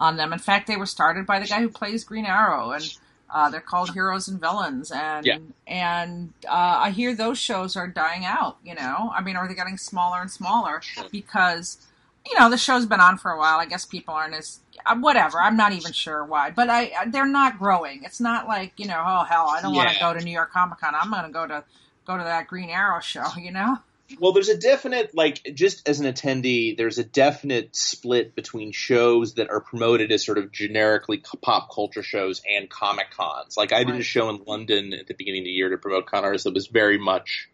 [0.00, 0.32] on them.
[0.32, 2.96] In fact, they were started by the guy who plays Green Arrow and.
[3.34, 5.38] Uh, they're called Heroes and Villains, and yeah.
[5.66, 8.58] and uh, I hear those shows are dying out.
[8.62, 11.78] You know, I mean, are they getting smaller and smaller because
[12.26, 13.58] you know, the show's been on for a while.
[13.58, 15.40] I guess people aren't as uh, whatever.
[15.40, 18.02] I'm not even sure why, but I they're not growing.
[18.04, 19.84] It's not like you know, oh hell, I don't yeah.
[19.84, 20.94] want to go to New York Comic Con.
[20.94, 21.64] I'm going to go to
[22.04, 23.78] go to that Green Arrow show, you know?
[24.20, 29.34] Well, there's a definite, like, just as an attendee, there's a definite split between shows
[29.34, 33.56] that are promoted as sort of generically pop culture shows and comic cons.
[33.56, 33.86] Like, I right.
[33.86, 36.44] did a show in London at the beginning of the year to promote con artists
[36.44, 37.48] that was very much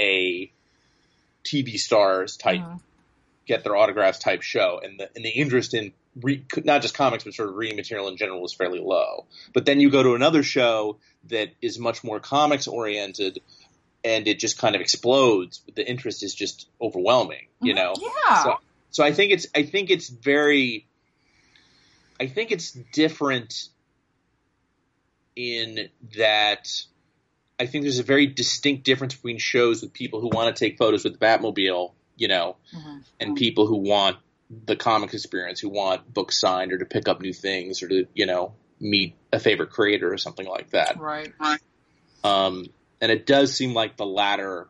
[0.00, 0.50] a
[1.44, 2.76] TV stars type, mm-hmm.
[3.46, 7.24] Get their autographs type show, and the and the interest in re, not just comics
[7.24, 9.26] but sort of reading material in general was fairly low.
[9.52, 13.40] But then you go to another show that is much more comics oriented
[14.04, 15.62] and it just kind of explodes.
[15.74, 17.82] The interest is just overwhelming, you mm-hmm.
[17.82, 17.94] know.
[17.98, 18.42] Yeah.
[18.42, 18.56] So,
[18.90, 20.86] so I think it's I think it's very
[22.20, 23.68] I think it's different
[25.34, 26.68] in that
[27.58, 30.76] I think there's a very distinct difference between shows with people who want to take
[30.76, 32.98] photos with the Batmobile, you know, mm-hmm.
[33.20, 34.18] and people who want
[34.66, 38.06] the comic experience, who want books signed or to pick up new things or to,
[38.14, 40.98] you know, meet a favorite creator or something like that.
[40.98, 41.32] Right.
[42.22, 42.66] Um,
[43.00, 44.68] and it does seem like the latter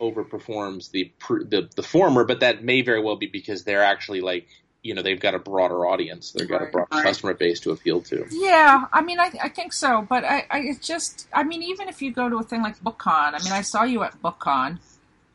[0.00, 4.46] overperforms the the the former, but that may very well be because they're actually like
[4.82, 7.04] you know they've got a broader audience, they've got right, a broader right.
[7.04, 8.26] customer base to appeal to.
[8.30, 11.88] Yeah, I mean, I, I think so, but I, I it's just, I mean, even
[11.88, 14.78] if you go to a thing like BookCon, I mean, I saw you at BookCon,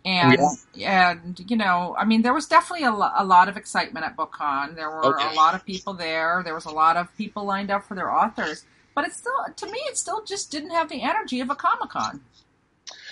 [0.05, 0.39] and
[0.73, 1.11] yeah.
[1.11, 4.15] and you know, I mean, there was definitely a, lo- a lot of excitement at
[4.15, 4.75] BookCon.
[4.75, 5.31] There were okay.
[5.31, 6.41] a lot of people there.
[6.43, 8.63] There was a lot of people lined up for their authors
[8.99, 11.89] but it still to me it still just didn't have the energy of a Comic
[11.89, 12.21] Con.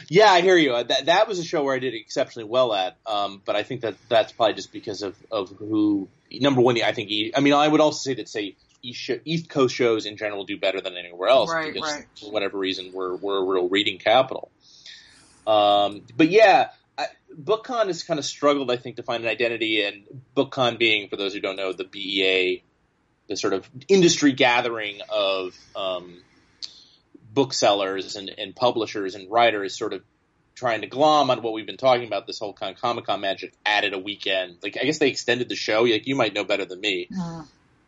[0.10, 0.73] Yeah, I hear you.
[0.73, 3.63] Uh, that that was a show where I did exceptionally well at, um, but I
[3.63, 6.82] think that that's probably just because of of who number one.
[6.82, 10.17] I think I mean I would also say that say East, East Coast shows in
[10.17, 12.06] general do better than anywhere else right, because right.
[12.19, 14.52] for whatever reason we're we're a real reading capital.
[15.45, 17.08] Um, but yeah, I,
[17.40, 21.16] BookCon has kind of struggled, I think, to find an identity, and BookCon being, for
[21.16, 22.64] those who don't know, the BEA
[23.28, 26.22] the sort of industry gathering of um,
[27.34, 30.02] booksellers and, and publishers and writers sort of
[30.56, 33.22] trying to glom on what we've been talking about this whole kind of Comic Con
[33.22, 34.58] magic added a weekend.
[34.64, 35.84] Like I guess they extended the show.
[35.84, 37.08] Like you might know better than me.
[37.18, 37.44] Uh,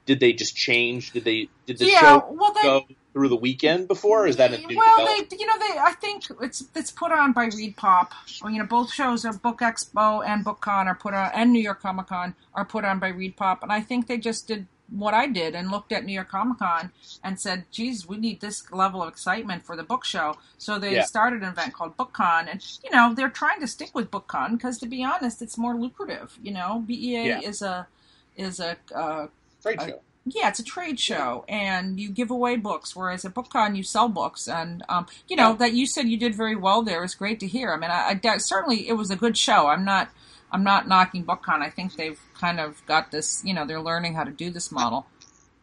[0.05, 1.11] did they just change?
[1.11, 4.27] Did they did the yeah, show well, they, go through the weekend before?
[4.27, 5.05] is that a new well?
[5.05, 8.09] They you know they I think it's it's put on by ReedPop.
[8.41, 11.61] Well, you know both shows are Book Expo and BookCon are put on and New
[11.61, 15.13] York Comic Con are put on by ReedPop, and I think they just did what
[15.13, 16.91] I did and looked at New York Comic Con
[17.23, 20.37] and said, geez, we need this level of excitement for the book show.
[20.57, 21.03] So they yeah.
[21.03, 22.49] started an event called BookCon.
[22.49, 25.75] And, you know, they're trying to stick with BookCon because, to be honest, it's more
[25.75, 26.37] lucrative.
[26.41, 27.39] You know, BEA yeah.
[27.41, 27.87] is a,
[28.35, 29.27] is a, uh,
[29.61, 29.99] trade show.
[30.25, 32.95] Yeah, it's a trade show, and you give away books.
[32.95, 36.35] Whereas at BookCon, you sell books, and um, you know that you said you did
[36.35, 37.73] very well there is great to hear.
[37.73, 39.67] I mean, I, I certainly it was a good show.
[39.67, 40.09] I'm not
[40.51, 41.61] I'm not knocking BookCon.
[41.61, 44.71] I think they've kind of got this, you know, they're learning how to do this
[44.71, 45.05] model.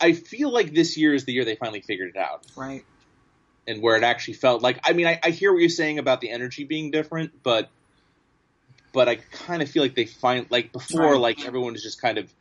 [0.01, 2.45] I feel like this year is the year they finally figured it out.
[2.55, 2.85] Right.
[3.67, 6.21] And where it actually felt like, I mean, I, I hear what you're saying about
[6.21, 7.69] the energy being different, but,
[8.93, 11.21] but I kind of feel like they find, like before, right.
[11.21, 12.33] like everyone was just kind of,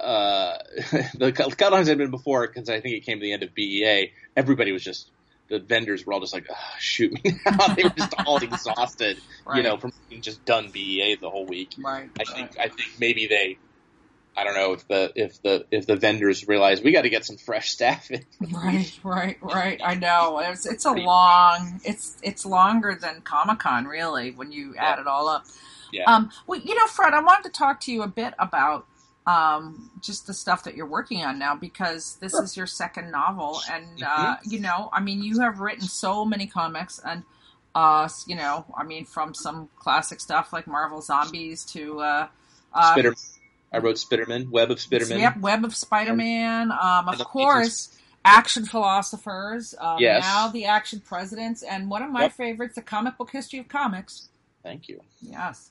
[0.00, 0.58] uh,
[1.14, 4.12] the guidelines had been before, because I think it came to the end of BEA,
[4.36, 5.10] everybody was just
[5.48, 7.74] the vendors were all just like, oh, shoot me now.
[7.74, 9.56] they were just all exhausted, right.
[9.56, 11.74] you know, from being just done BEA the whole week.
[11.78, 12.08] Right.
[12.18, 13.58] I think I think maybe they
[14.36, 17.24] I don't know if the if the if the vendors realize we got to get
[17.24, 18.24] some fresh staff in.
[18.40, 19.80] Right, right, right.
[19.84, 24.74] I know it's it's a long it's it's longer than Comic Con really when you
[24.74, 24.92] yeah.
[24.92, 25.46] add it all up.
[25.92, 26.04] Yeah.
[26.04, 26.30] Um.
[26.46, 28.86] Well, you know, Fred, I wanted to talk to you a bit about
[29.26, 32.42] um, just the stuff that you're working on now because this sure.
[32.42, 34.50] is your second novel, and uh, mm-hmm.
[34.50, 37.22] you know, I mean, you have written so many comics, and
[37.74, 42.28] uh, you know, I mean, from some classic stuff like Marvel Zombies to uh,
[42.72, 43.14] uh, Spider.
[43.72, 45.20] I wrote Spiderman, Web of Spiderman.
[45.20, 46.72] Yep, Web of Spider-Man.
[46.72, 49.74] Um, of course, Action Philosophers.
[49.78, 50.24] Um, yes.
[50.24, 52.32] Now the Action Presidents, and one of my yep.
[52.32, 54.28] favorites, the Comic Book History of Comics.
[54.62, 55.00] Thank you.
[55.22, 55.70] Yes.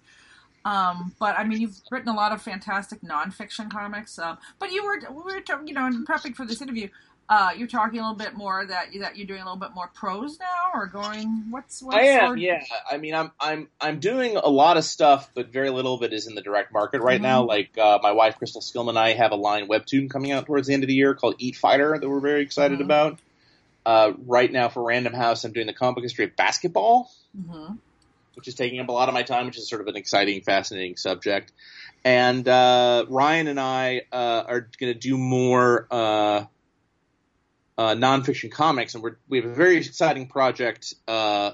[0.65, 4.19] Um, but I mean, you've written a lot of fantastic nonfiction comics.
[4.19, 6.89] Um, but you were, we were, you know, in prepping for this interview,
[7.29, 9.87] uh, you're talking a little bit more that that you're doing a little bit more
[9.93, 12.63] prose now, or going what's what's I am, yeah.
[12.89, 16.11] I mean, I'm I'm I'm doing a lot of stuff, but very little of it
[16.11, 17.23] is in the direct market right mm-hmm.
[17.23, 17.43] now.
[17.43, 20.67] Like uh, my wife Crystal Skillman and I have a line webtoon coming out towards
[20.67, 22.85] the end of the year called Eat Fighter that we're very excited mm-hmm.
[22.85, 23.19] about.
[23.85, 27.11] Uh, right now for Random House, I'm doing the comic history of basketball.
[27.39, 27.75] Mm-hmm
[28.39, 30.39] which is taking up a lot of my time, which is sort of an exciting,
[30.39, 31.51] fascinating subject.
[32.05, 36.45] And uh, Ryan and I uh, are going to do more uh,
[37.77, 41.51] uh, nonfiction comics, and we have a very exciting project uh,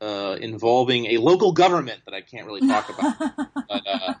[0.00, 3.36] uh, involving a local government that I can't really talk about.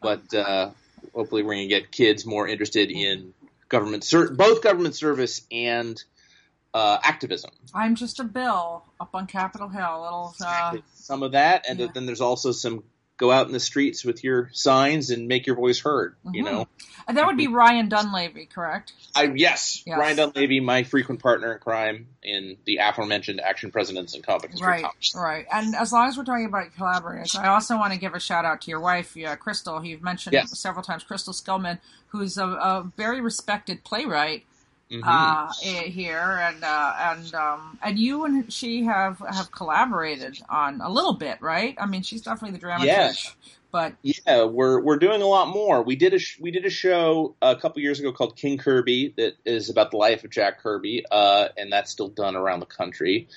[0.00, 0.74] but, but
[1.12, 3.34] hopefully, we're going to get kids more interested in
[3.68, 6.00] government, ser- both government service and
[6.76, 7.50] uh, activism.
[7.72, 10.02] I'm just a bill up on Capitol Hill.
[10.02, 11.86] Little uh, some of that, and yeah.
[11.94, 12.84] then there's also some
[13.16, 16.16] go out in the streets with your signs and make your voice heard.
[16.30, 16.52] You Mhm.
[16.52, 16.68] know,
[17.08, 18.92] and that would be Ryan Dunleavy, correct?
[19.14, 19.98] I yes, Yes.
[19.98, 24.84] Ryan Dunleavy, my frequent partner in crime in the aforementioned Action Presidents and Comic Right,
[25.14, 25.46] right.
[25.50, 28.44] And as long as we're talking about collaborators, I also want to give a shout
[28.44, 30.58] out to your wife, uh, Crystal, you've mentioned Yes.
[30.58, 34.44] several times, Crystal Skillman, who's a, a very respected playwright
[34.90, 35.02] Mhm.
[35.04, 40.80] uh, eh, here, and uh, and um, and you and she have have collaborated on
[40.80, 41.74] a little bit, right?
[41.78, 43.34] I mean, she's definitely the dramaturg, Yes.
[43.72, 45.82] but Yeah, we're we're doing a lot more.
[45.82, 49.14] We did a sh- we did a show a couple years ago called King Kirby
[49.16, 52.66] that is about the life of Jack Kirby, uh, and that's still done around the
[52.66, 53.28] country.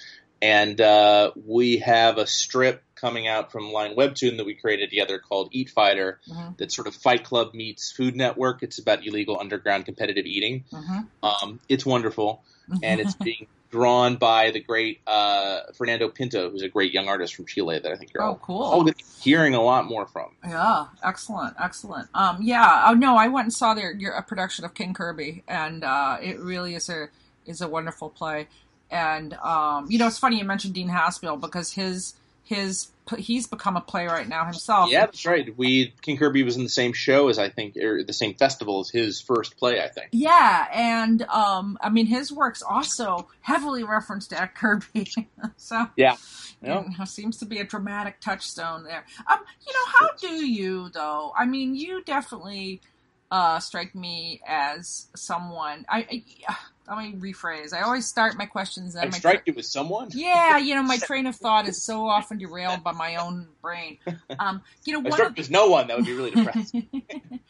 [0.42, 5.20] And uh, we have a strip coming out from Line Webtoon that we created together
[5.20, 6.20] called Eat Fighter.
[6.30, 6.58] Mhm.
[6.58, 8.64] That's sort of Fight Club meets Food Network.
[8.64, 10.66] It's about illegal underground competitive eating.
[10.72, 11.08] mhm.
[11.24, 12.44] Um, it's wonderful,
[12.84, 17.36] and it's being drawn by the great uh, Fernando Pinto, who's a great young artist
[17.36, 18.62] from Chile that I think you're oh, all, cool.
[18.62, 20.32] all gonna be hearing a lot more from.
[20.48, 22.10] Yeah, excellent, excellent.
[22.14, 22.86] Um, yeah.
[22.88, 26.18] Oh no, I went and saw their your a production of King Kirby, and uh,
[26.22, 27.10] it really is a
[27.46, 28.48] is a wonderful play.
[28.92, 32.16] And um, you know, it's funny you mentioned Dean Haspiel because his
[32.50, 34.90] his he's become a playwright now himself.
[34.90, 35.56] Yeah, that's right.
[35.56, 38.80] We King Kirby was in the same show as I think, or the same festival
[38.80, 39.80] as his first play.
[39.84, 40.08] I think.
[40.12, 46.16] Yeah, and um, I mean his works also heavily referenced at Kirby, so Yeah.
[46.64, 49.06] you know, seems to be a dramatic touchstone there.
[49.32, 51.32] Um, you know, how do you though?
[51.38, 52.82] I mean, you definitely
[53.30, 55.86] uh, strike me as someone.
[55.88, 56.56] I, I
[56.90, 57.74] let me rephrase.
[57.74, 58.96] I always start my questions.
[58.96, 60.10] And I my strike you with someone.
[60.14, 64.00] yeah, you know, my train of thought is so often derailed by my own brain.
[64.40, 65.88] Um, you know, I one of no one.
[65.88, 66.88] That would be really depressing.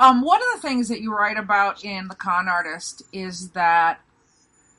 [0.00, 4.00] um, one of the things that you write about in The Con Artist is that,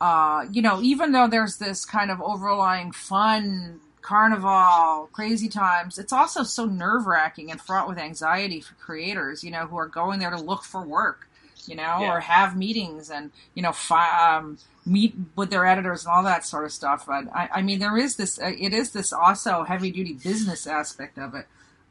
[0.02, 6.14] uh, you know, even though there's this kind of overlying fun, carnival, crazy times, it's
[6.14, 10.20] also so nerve wracking and fraught with anxiety for creators, you know, who are going
[10.20, 11.30] there to look for work,
[11.68, 12.12] you know, Yeah.
[12.14, 16.46] or have meetings and, you know, fi- um, meet with their editors and all that
[16.46, 17.06] sort of stuff.
[17.08, 20.68] But I, I mean, there is this, uh, it is this also heavy duty business
[20.68, 21.48] aspect of it.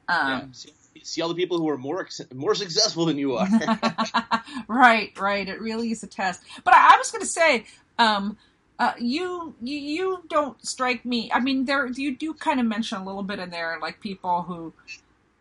[0.09, 0.43] Um, yeah.
[0.53, 3.49] See, see all the people who are more ex- more successful than you are.
[4.69, 5.49] right, right.
[5.49, 6.43] It really is a test.
[6.65, 7.65] But I, I was going to say,
[7.99, 8.37] um,
[8.79, 11.31] uh, you, you you don't strike me.
[11.33, 14.43] I mean, there you do kind of mention a little bit in there, like people
[14.43, 14.73] who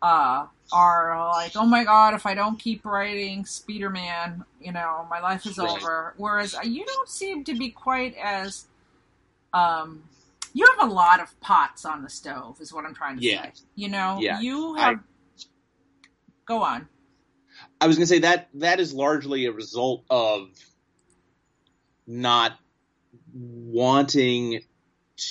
[0.04, 5.20] uh, are like, "Oh my God, if I don't keep writing Spiderman, you know, my
[5.20, 5.68] life is Right.
[5.70, 8.66] over." Whereas uh, you don't seem to be quite as
[9.52, 10.02] um,
[10.52, 13.44] you have a lot of pots on the stove, is what I'm trying to Yeah.
[13.44, 13.52] say.
[13.76, 14.40] You know, Yeah.
[14.40, 15.00] you I- have.
[16.46, 16.88] Go on.
[17.80, 20.48] I was going to say that that is largely a result of
[22.06, 22.58] not
[23.32, 24.60] wanting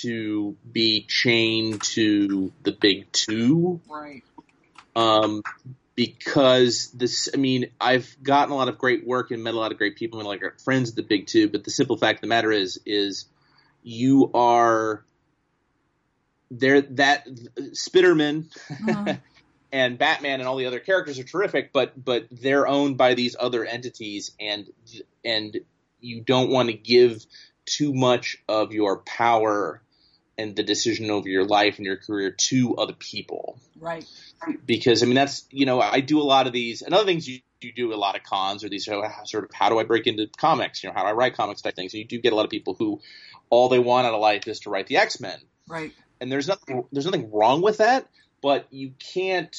[0.02, 3.80] to be chained to the big two.
[3.88, 4.22] Right.
[4.96, 5.42] Um,
[5.94, 9.72] because this, I mean, I've gotten a lot of great work and met a lot
[9.72, 11.48] of great people and like our friends at the big two.
[11.48, 13.26] But the simple fact of the matter is, is
[13.82, 15.04] you are
[16.50, 16.80] there.
[16.82, 17.26] That
[17.72, 19.20] Spiderman Mhm.
[19.72, 23.34] and Batman and all the other characters are terrific, but but they're owned by these
[23.38, 24.72] other entities, and
[25.24, 25.58] and
[26.00, 27.24] you don't want to give
[27.66, 29.82] too much of your power
[30.36, 34.04] and the decision over your life and your career to other people Right.
[34.66, 37.28] because I mean that's you know I do a lot of these and other things
[37.28, 39.78] you, you do a lot of cons or these sort of, sort of how do
[39.78, 42.06] I break into comics you know how do I write comics type things and you
[42.06, 43.00] do get a lot of people who
[43.50, 45.92] all they want out of life is to write the X Men Right.
[46.20, 48.06] and there's nothing there's nothing wrong with that
[48.42, 49.56] but you can't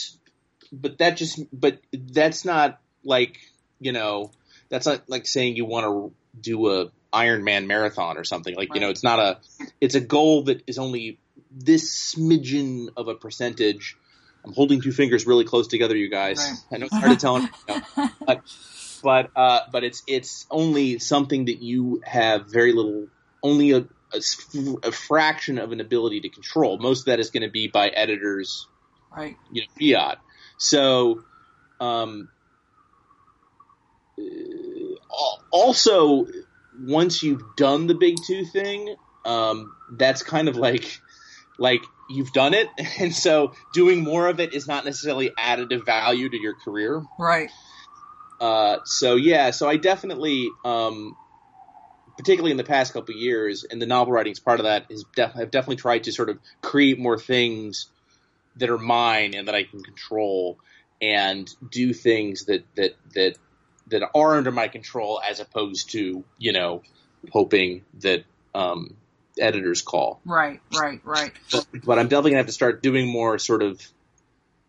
[0.72, 3.40] but that just but that's not like
[3.80, 4.32] you know
[4.70, 8.74] that's not like saying you want to do a Iron Man marathon or something like
[8.76, 9.38] you know it's not a
[9.80, 11.20] it's a goal that is only
[11.52, 13.98] this smidgen of a percentage
[14.44, 16.58] I'm holding two fingers really close together you guys Right.
[16.72, 17.50] I know it's hard to tell you
[18.28, 18.42] know,
[19.06, 23.08] but uh, but it's it's only something that you have very little,
[23.44, 23.86] only a
[24.84, 26.80] a fraction of an ability to control.
[26.80, 28.68] Most of that is going to be by editors,
[29.16, 29.36] right.
[29.52, 30.18] you know, fiat.
[30.58, 31.24] So,
[31.80, 32.30] um,
[34.18, 34.24] uh,
[35.52, 36.26] also
[36.80, 38.96] once you've done the big two thing,
[39.26, 41.00] um, that's kind of like
[41.58, 42.68] like you've done it,
[43.00, 47.04] and so doing more of it is not necessarily additive value to your career.
[47.18, 47.50] Right.
[48.40, 51.16] Uh, so yeah, so I definitely, um,
[52.18, 54.86] particularly in the past couple of years, and the novel writing is part of that.
[54.90, 57.88] Is def- I've definitely tried to sort of create more things
[58.58, 60.58] that are mine and that I can control,
[61.02, 63.38] and do things that that that
[63.88, 66.82] that are under my control, as opposed to you know
[67.32, 68.24] hoping that
[68.54, 68.96] um,
[69.40, 70.22] editors call.
[70.26, 71.32] Right, right, right.
[71.52, 73.82] But, but I'm definitely gonna have to start doing more sort of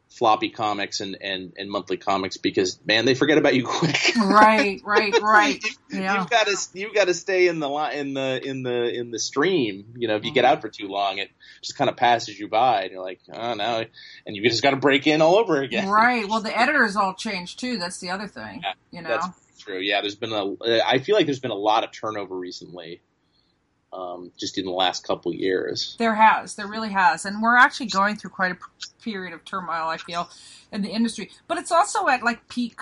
[0.08, 4.12] floppy comics and, and, and monthly comics because man, they forget about you quick.
[4.16, 5.62] right, right, right.
[5.90, 6.18] Yeah.
[6.20, 9.10] You've got to you've got to stay in the li- in the in the in
[9.10, 9.86] the stream.
[9.96, 10.48] You know, if you get Mhm.
[10.48, 11.30] out for too long, it
[11.62, 13.84] just kind of passes you by, and you're like, oh no,
[14.26, 15.88] and you just got to break in all over again.
[15.88, 16.26] Right.
[16.28, 17.76] Well, the editors all changed too.
[17.78, 18.60] That's the other thing.
[18.62, 19.08] Yeah, you know.
[19.08, 19.28] That's
[19.60, 19.78] true.
[19.80, 20.54] Yeah, there's been a.
[20.86, 23.02] I feel like there's been a lot of turnover recently,
[23.96, 25.96] um, just in the last couple years.
[25.98, 28.58] There has, there really has, and we're actually going through quite a
[29.02, 29.88] period of turmoil.
[29.88, 30.28] I feel
[30.70, 32.80] in the industry, but it's also at like peak,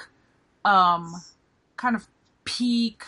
[0.64, 1.22] um,
[1.76, 2.08] kind of
[2.44, 3.04] peak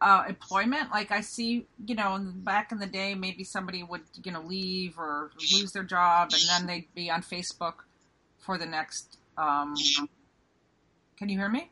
[0.00, 0.90] uh, employment.
[0.90, 4.98] Like I see, you know, back in the day, maybe somebody would you know leave
[4.98, 7.84] or lose their job, and then they'd be on Facebook
[8.38, 9.18] for the next.
[9.36, 9.74] Um,
[11.16, 11.70] can you hear me?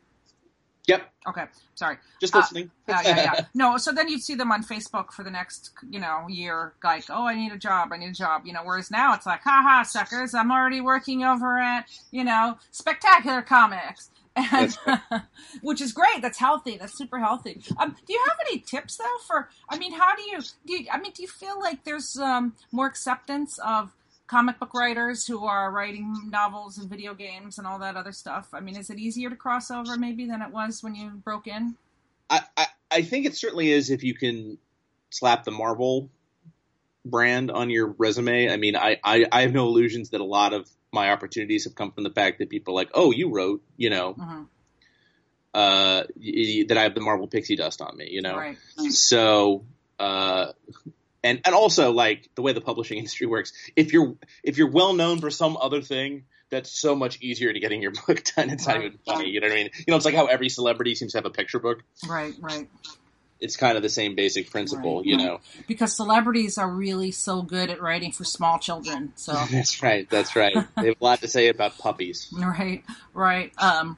[0.88, 1.98] Yep, Okay, sorry.
[2.20, 2.70] just Uh, listening.
[2.88, 3.44] yeah, yeah, yeah.
[3.54, 7.04] No, so then you'd see them on Facebook for the next, you know, year, like,
[7.10, 8.62] oh, I need a job, I need a job, you know.
[8.64, 13.42] Whereas now it's like, ha ha, suckers, I'm already working over at, you know, Spectacular
[13.42, 14.76] Comics, and
[15.62, 16.22] which is great.
[16.22, 16.78] That's healthy.
[16.78, 17.60] That's super healthy.
[17.78, 19.48] Um, do you have any tips though for?
[19.68, 20.72] I mean, how do you do?
[20.74, 23.92] You, I mean, do you feel like there's um, more acceptance of
[24.28, 28.48] comic book writers who are writing novels and video games and all that other stuff?
[28.52, 31.48] I mean, is it easier to cross over maybe than it was when you broke
[31.48, 31.76] in?
[32.30, 34.58] I, I I think it certainly is if you can
[35.10, 36.10] slap the Marvel
[37.04, 38.50] brand on your resume.
[38.50, 41.74] I mean, I, I, I have no illusions that a lot of my opportunities have
[41.74, 44.42] come from the fact that people are like, oh, you wrote, you know, hmm
[45.54, 48.36] uh, y- y- that I have the Marvel pixie dust on me, you know.
[48.36, 48.58] Right.
[48.90, 49.64] So,
[49.98, 50.52] uh,
[51.24, 54.92] and and also like the way the publishing industry works, if you're if you're well
[54.92, 58.50] known for some other thing, that's so much easier to getting your book done.
[58.50, 59.70] It's not even funny, you know what I mean?
[59.78, 61.82] You know, it's like how every celebrity seems to have a picture book.
[62.08, 62.68] Right, right.
[63.40, 65.06] It's kind of the same basic principle, Right.
[65.06, 65.38] you know.
[65.68, 69.12] Because celebrities are really so good at writing for small children.
[69.14, 70.10] So, That's right.
[70.10, 70.54] That's right.
[70.76, 72.34] they have a lot to say about puppies.
[72.36, 72.82] right,
[73.14, 73.52] right.
[73.58, 73.96] Um,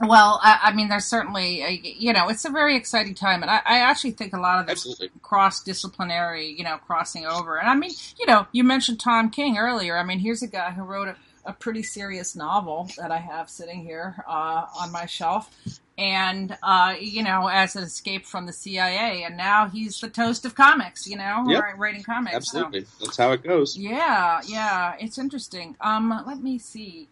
[0.00, 3.50] well, I, I mean, there's certainly, a, you know, it's a very exciting time, and
[3.50, 7.58] I, I actually think a lot of this cross disciplinary, you know, crossing over.
[7.58, 9.96] And I mean, you know, you mentioned Tom King earlier.
[9.96, 11.16] I mean, here's a guy who wrote a,
[11.46, 15.50] a pretty serious novel that I have sitting here uh, on my shelf.
[15.98, 19.22] And, uh, you know, as an escape from the CIA.
[19.24, 21.64] And now he's the toast of comics, you know, Yep.
[21.78, 22.50] writing comics.
[22.52, 22.84] So- Absolutely.
[23.00, 23.78] That's how it goes.
[23.78, 25.74] yeah, yeah, it's interesting.
[25.80, 27.08] Um, let me see.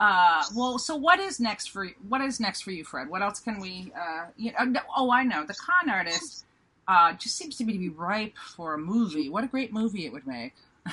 [0.00, 3.08] Uh, well, so what is next for what is next for you, Fred?
[3.08, 3.92] What else can we?
[3.98, 5.44] Uh, you know, oh, I know.
[5.44, 6.44] The con artist
[6.86, 9.28] uh, just seems to me to be ripe for a movie.
[9.28, 10.54] What a great movie it would make.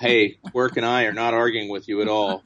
[0.00, 2.42] Hey, Work and I are not arguing with you at all.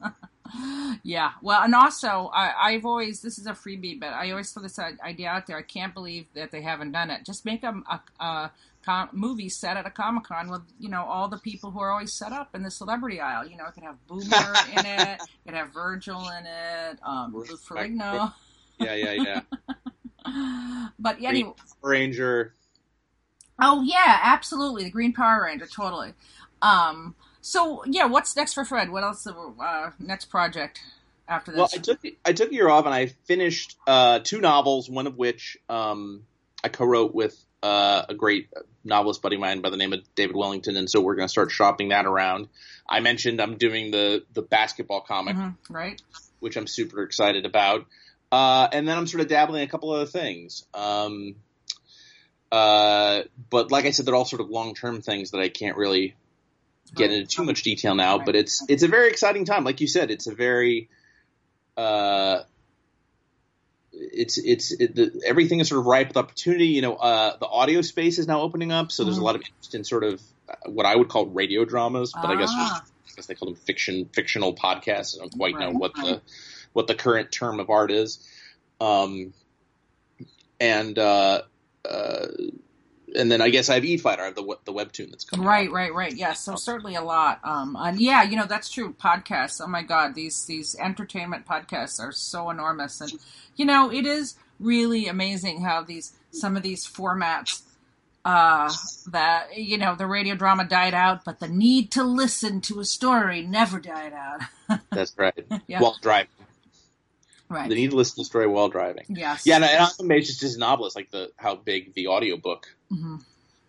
[1.03, 1.31] yeah.
[1.41, 4.79] Well, and also, I, I've always this is a freebie, but I always throw this
[4.79, 5.57] idea out there.
[5.57, 7.25] I can't believe that they haven't done it.
[7.25, 8.51] Just make a, a, a
[8.85, 11.91] com- movie set at a comic con with you know all the people who are
[11.91, 13.47] always set up in the celebrity aisle.
[13.47, 15.21] You know, it could have Boomer in it.
[15.21, 16.99] It could have Virgil in it.
[17.03, 18.33] Um, Lou Ferrigno.
[18.79, 19.41] Yeah, yeah,
[20.25, 20.87] yeah.
[20.99, 22.53] but yeah, anyway, Ranger.
[23.61, 26.13] oh yeah, absolutely, the Green Power Ranger, totally.
[26.61, 28.91] Um, so yeah, what's next for Fred?
[28.91, 29.25] What else?
[29.27, 30.81] Uh, next project
[31.27, 31.57] after this?
[31.57, 35.07] Well, I took I took a year off and I finished uh, two novels, one
[35.07, 36.23] of which um,
[36.63, 38.49] I co-wrote with uh, a great
[38.83, 41.31] novelist buddy of mine by the name of David Wellington, and so we're going to
[41.31, 42.47] start shopping that around.
[42.89, 46.01] I mentioned I'm doing the the basketball comic, Mhm, right.
[46.39, 47.85] which I'm super excited about,
[48.31, 50.65] uh, and then I'm sort of dabbling in a couple other things.
[50.73, 51.35] Um,
[52.51, 55.77] uh, but like I said, they're all sort of long term things that I can't
[55.77, 56.15] really
[56.95, 58.19] get into too much detail now.
[58.19, 60.11] But it's it's a very exciting time, like you said.
[60.11, 60.89] It's a very
[61.77, 62.43] uh,
[63.91, 66.67] it's it's it, the, everything is sort of ripe with opportunity.
[66.67, 69.41] You know, uh, the audio space is now opening up, so there's a lot of
[69.41, 72.83] interest in sort of uh, what I would call radio dramas, but I guess Ah.
[72.83, 75.17] I guess they call them fiction fictional podcasts.
[75.17, 76.21] I don't quite know what the
[76.73, 78.25] what the current term of art is.
[78.79, 79.33] Um,
[80.59, 81.41] and uh,
[81.89, 82.27] uh,
[83.15, 85.45] and then I guess I have E Fighter, I have the the webtoon that's coming.
[85.45, 85.73] Right, out.
[85.73, 86.15] right, right.
[86.15, 87.39] Yes, so certainly a lot.
[87.43, 88.93] Um, and yeah, you know that's true.
[88.93, 89.61] Podcasts.
[89.63, 93.13] Oh my God, these these entertainment podcasts are so enormous, and
[93.55, 97.61] you know it is really amazing how these some of these formats
[98.25, 98.71] uh,
[99.07, 102.85] that you know the radio drama died out, but the need to listen to a
[102.85, 104.79] story never died out.
[104.91, 105.45] That's right.
[105.67, 105.81] Yeah.
[105.81, 106.29] While driving,
[107.49, 107.69] right.
[107.69, 109.05] the need to listen to a story while driving.
[109.09, 109.45] yes.
[109.45, 112.67] Yeah, and, and I'm amazed just as a novelist, like the how big the audiobook
[112.89, 113.17] hmm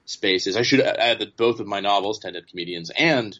[0.06, 0.56] space is.
[0.56, 3.38] I should add that both of my novels, Ten Dead Comedians and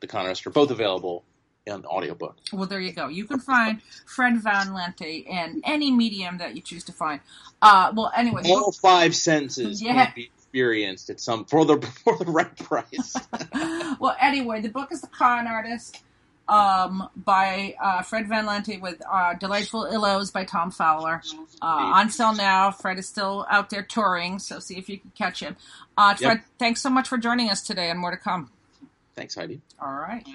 [0.00, 1.24] The Con Artist, are both available
[1.66, 2.36] an audiobook.
[2.52, 3.08] Well, there you go.
[3.08, 7.20] You can find Fred Van Lente in any medium that you choose to find.
[7.62, 10.06] Uh, well, anyway, All five senses Yeah.
[10.06, 13.16] can be experienced at some for the for the right price.
[13.98, 16.02] well, anyway, the book is The Con Artist
[16.48, 21.22] um, by uh, Fred Van Lente with uh, Delightful Illos by Tom Fowler.
[21.62, 22.70] Uh, on sale now.
[22.70, 25.56] Fred is still out there touring, so see if you can catch him.
[25.96, 26.46] Uh, Fred, yep.
[26.58, 28.50] thanks so much for joining us today and more to come.
[29.14, 29.60] Thanks, Heidi.
[29.80, 30.26] All right.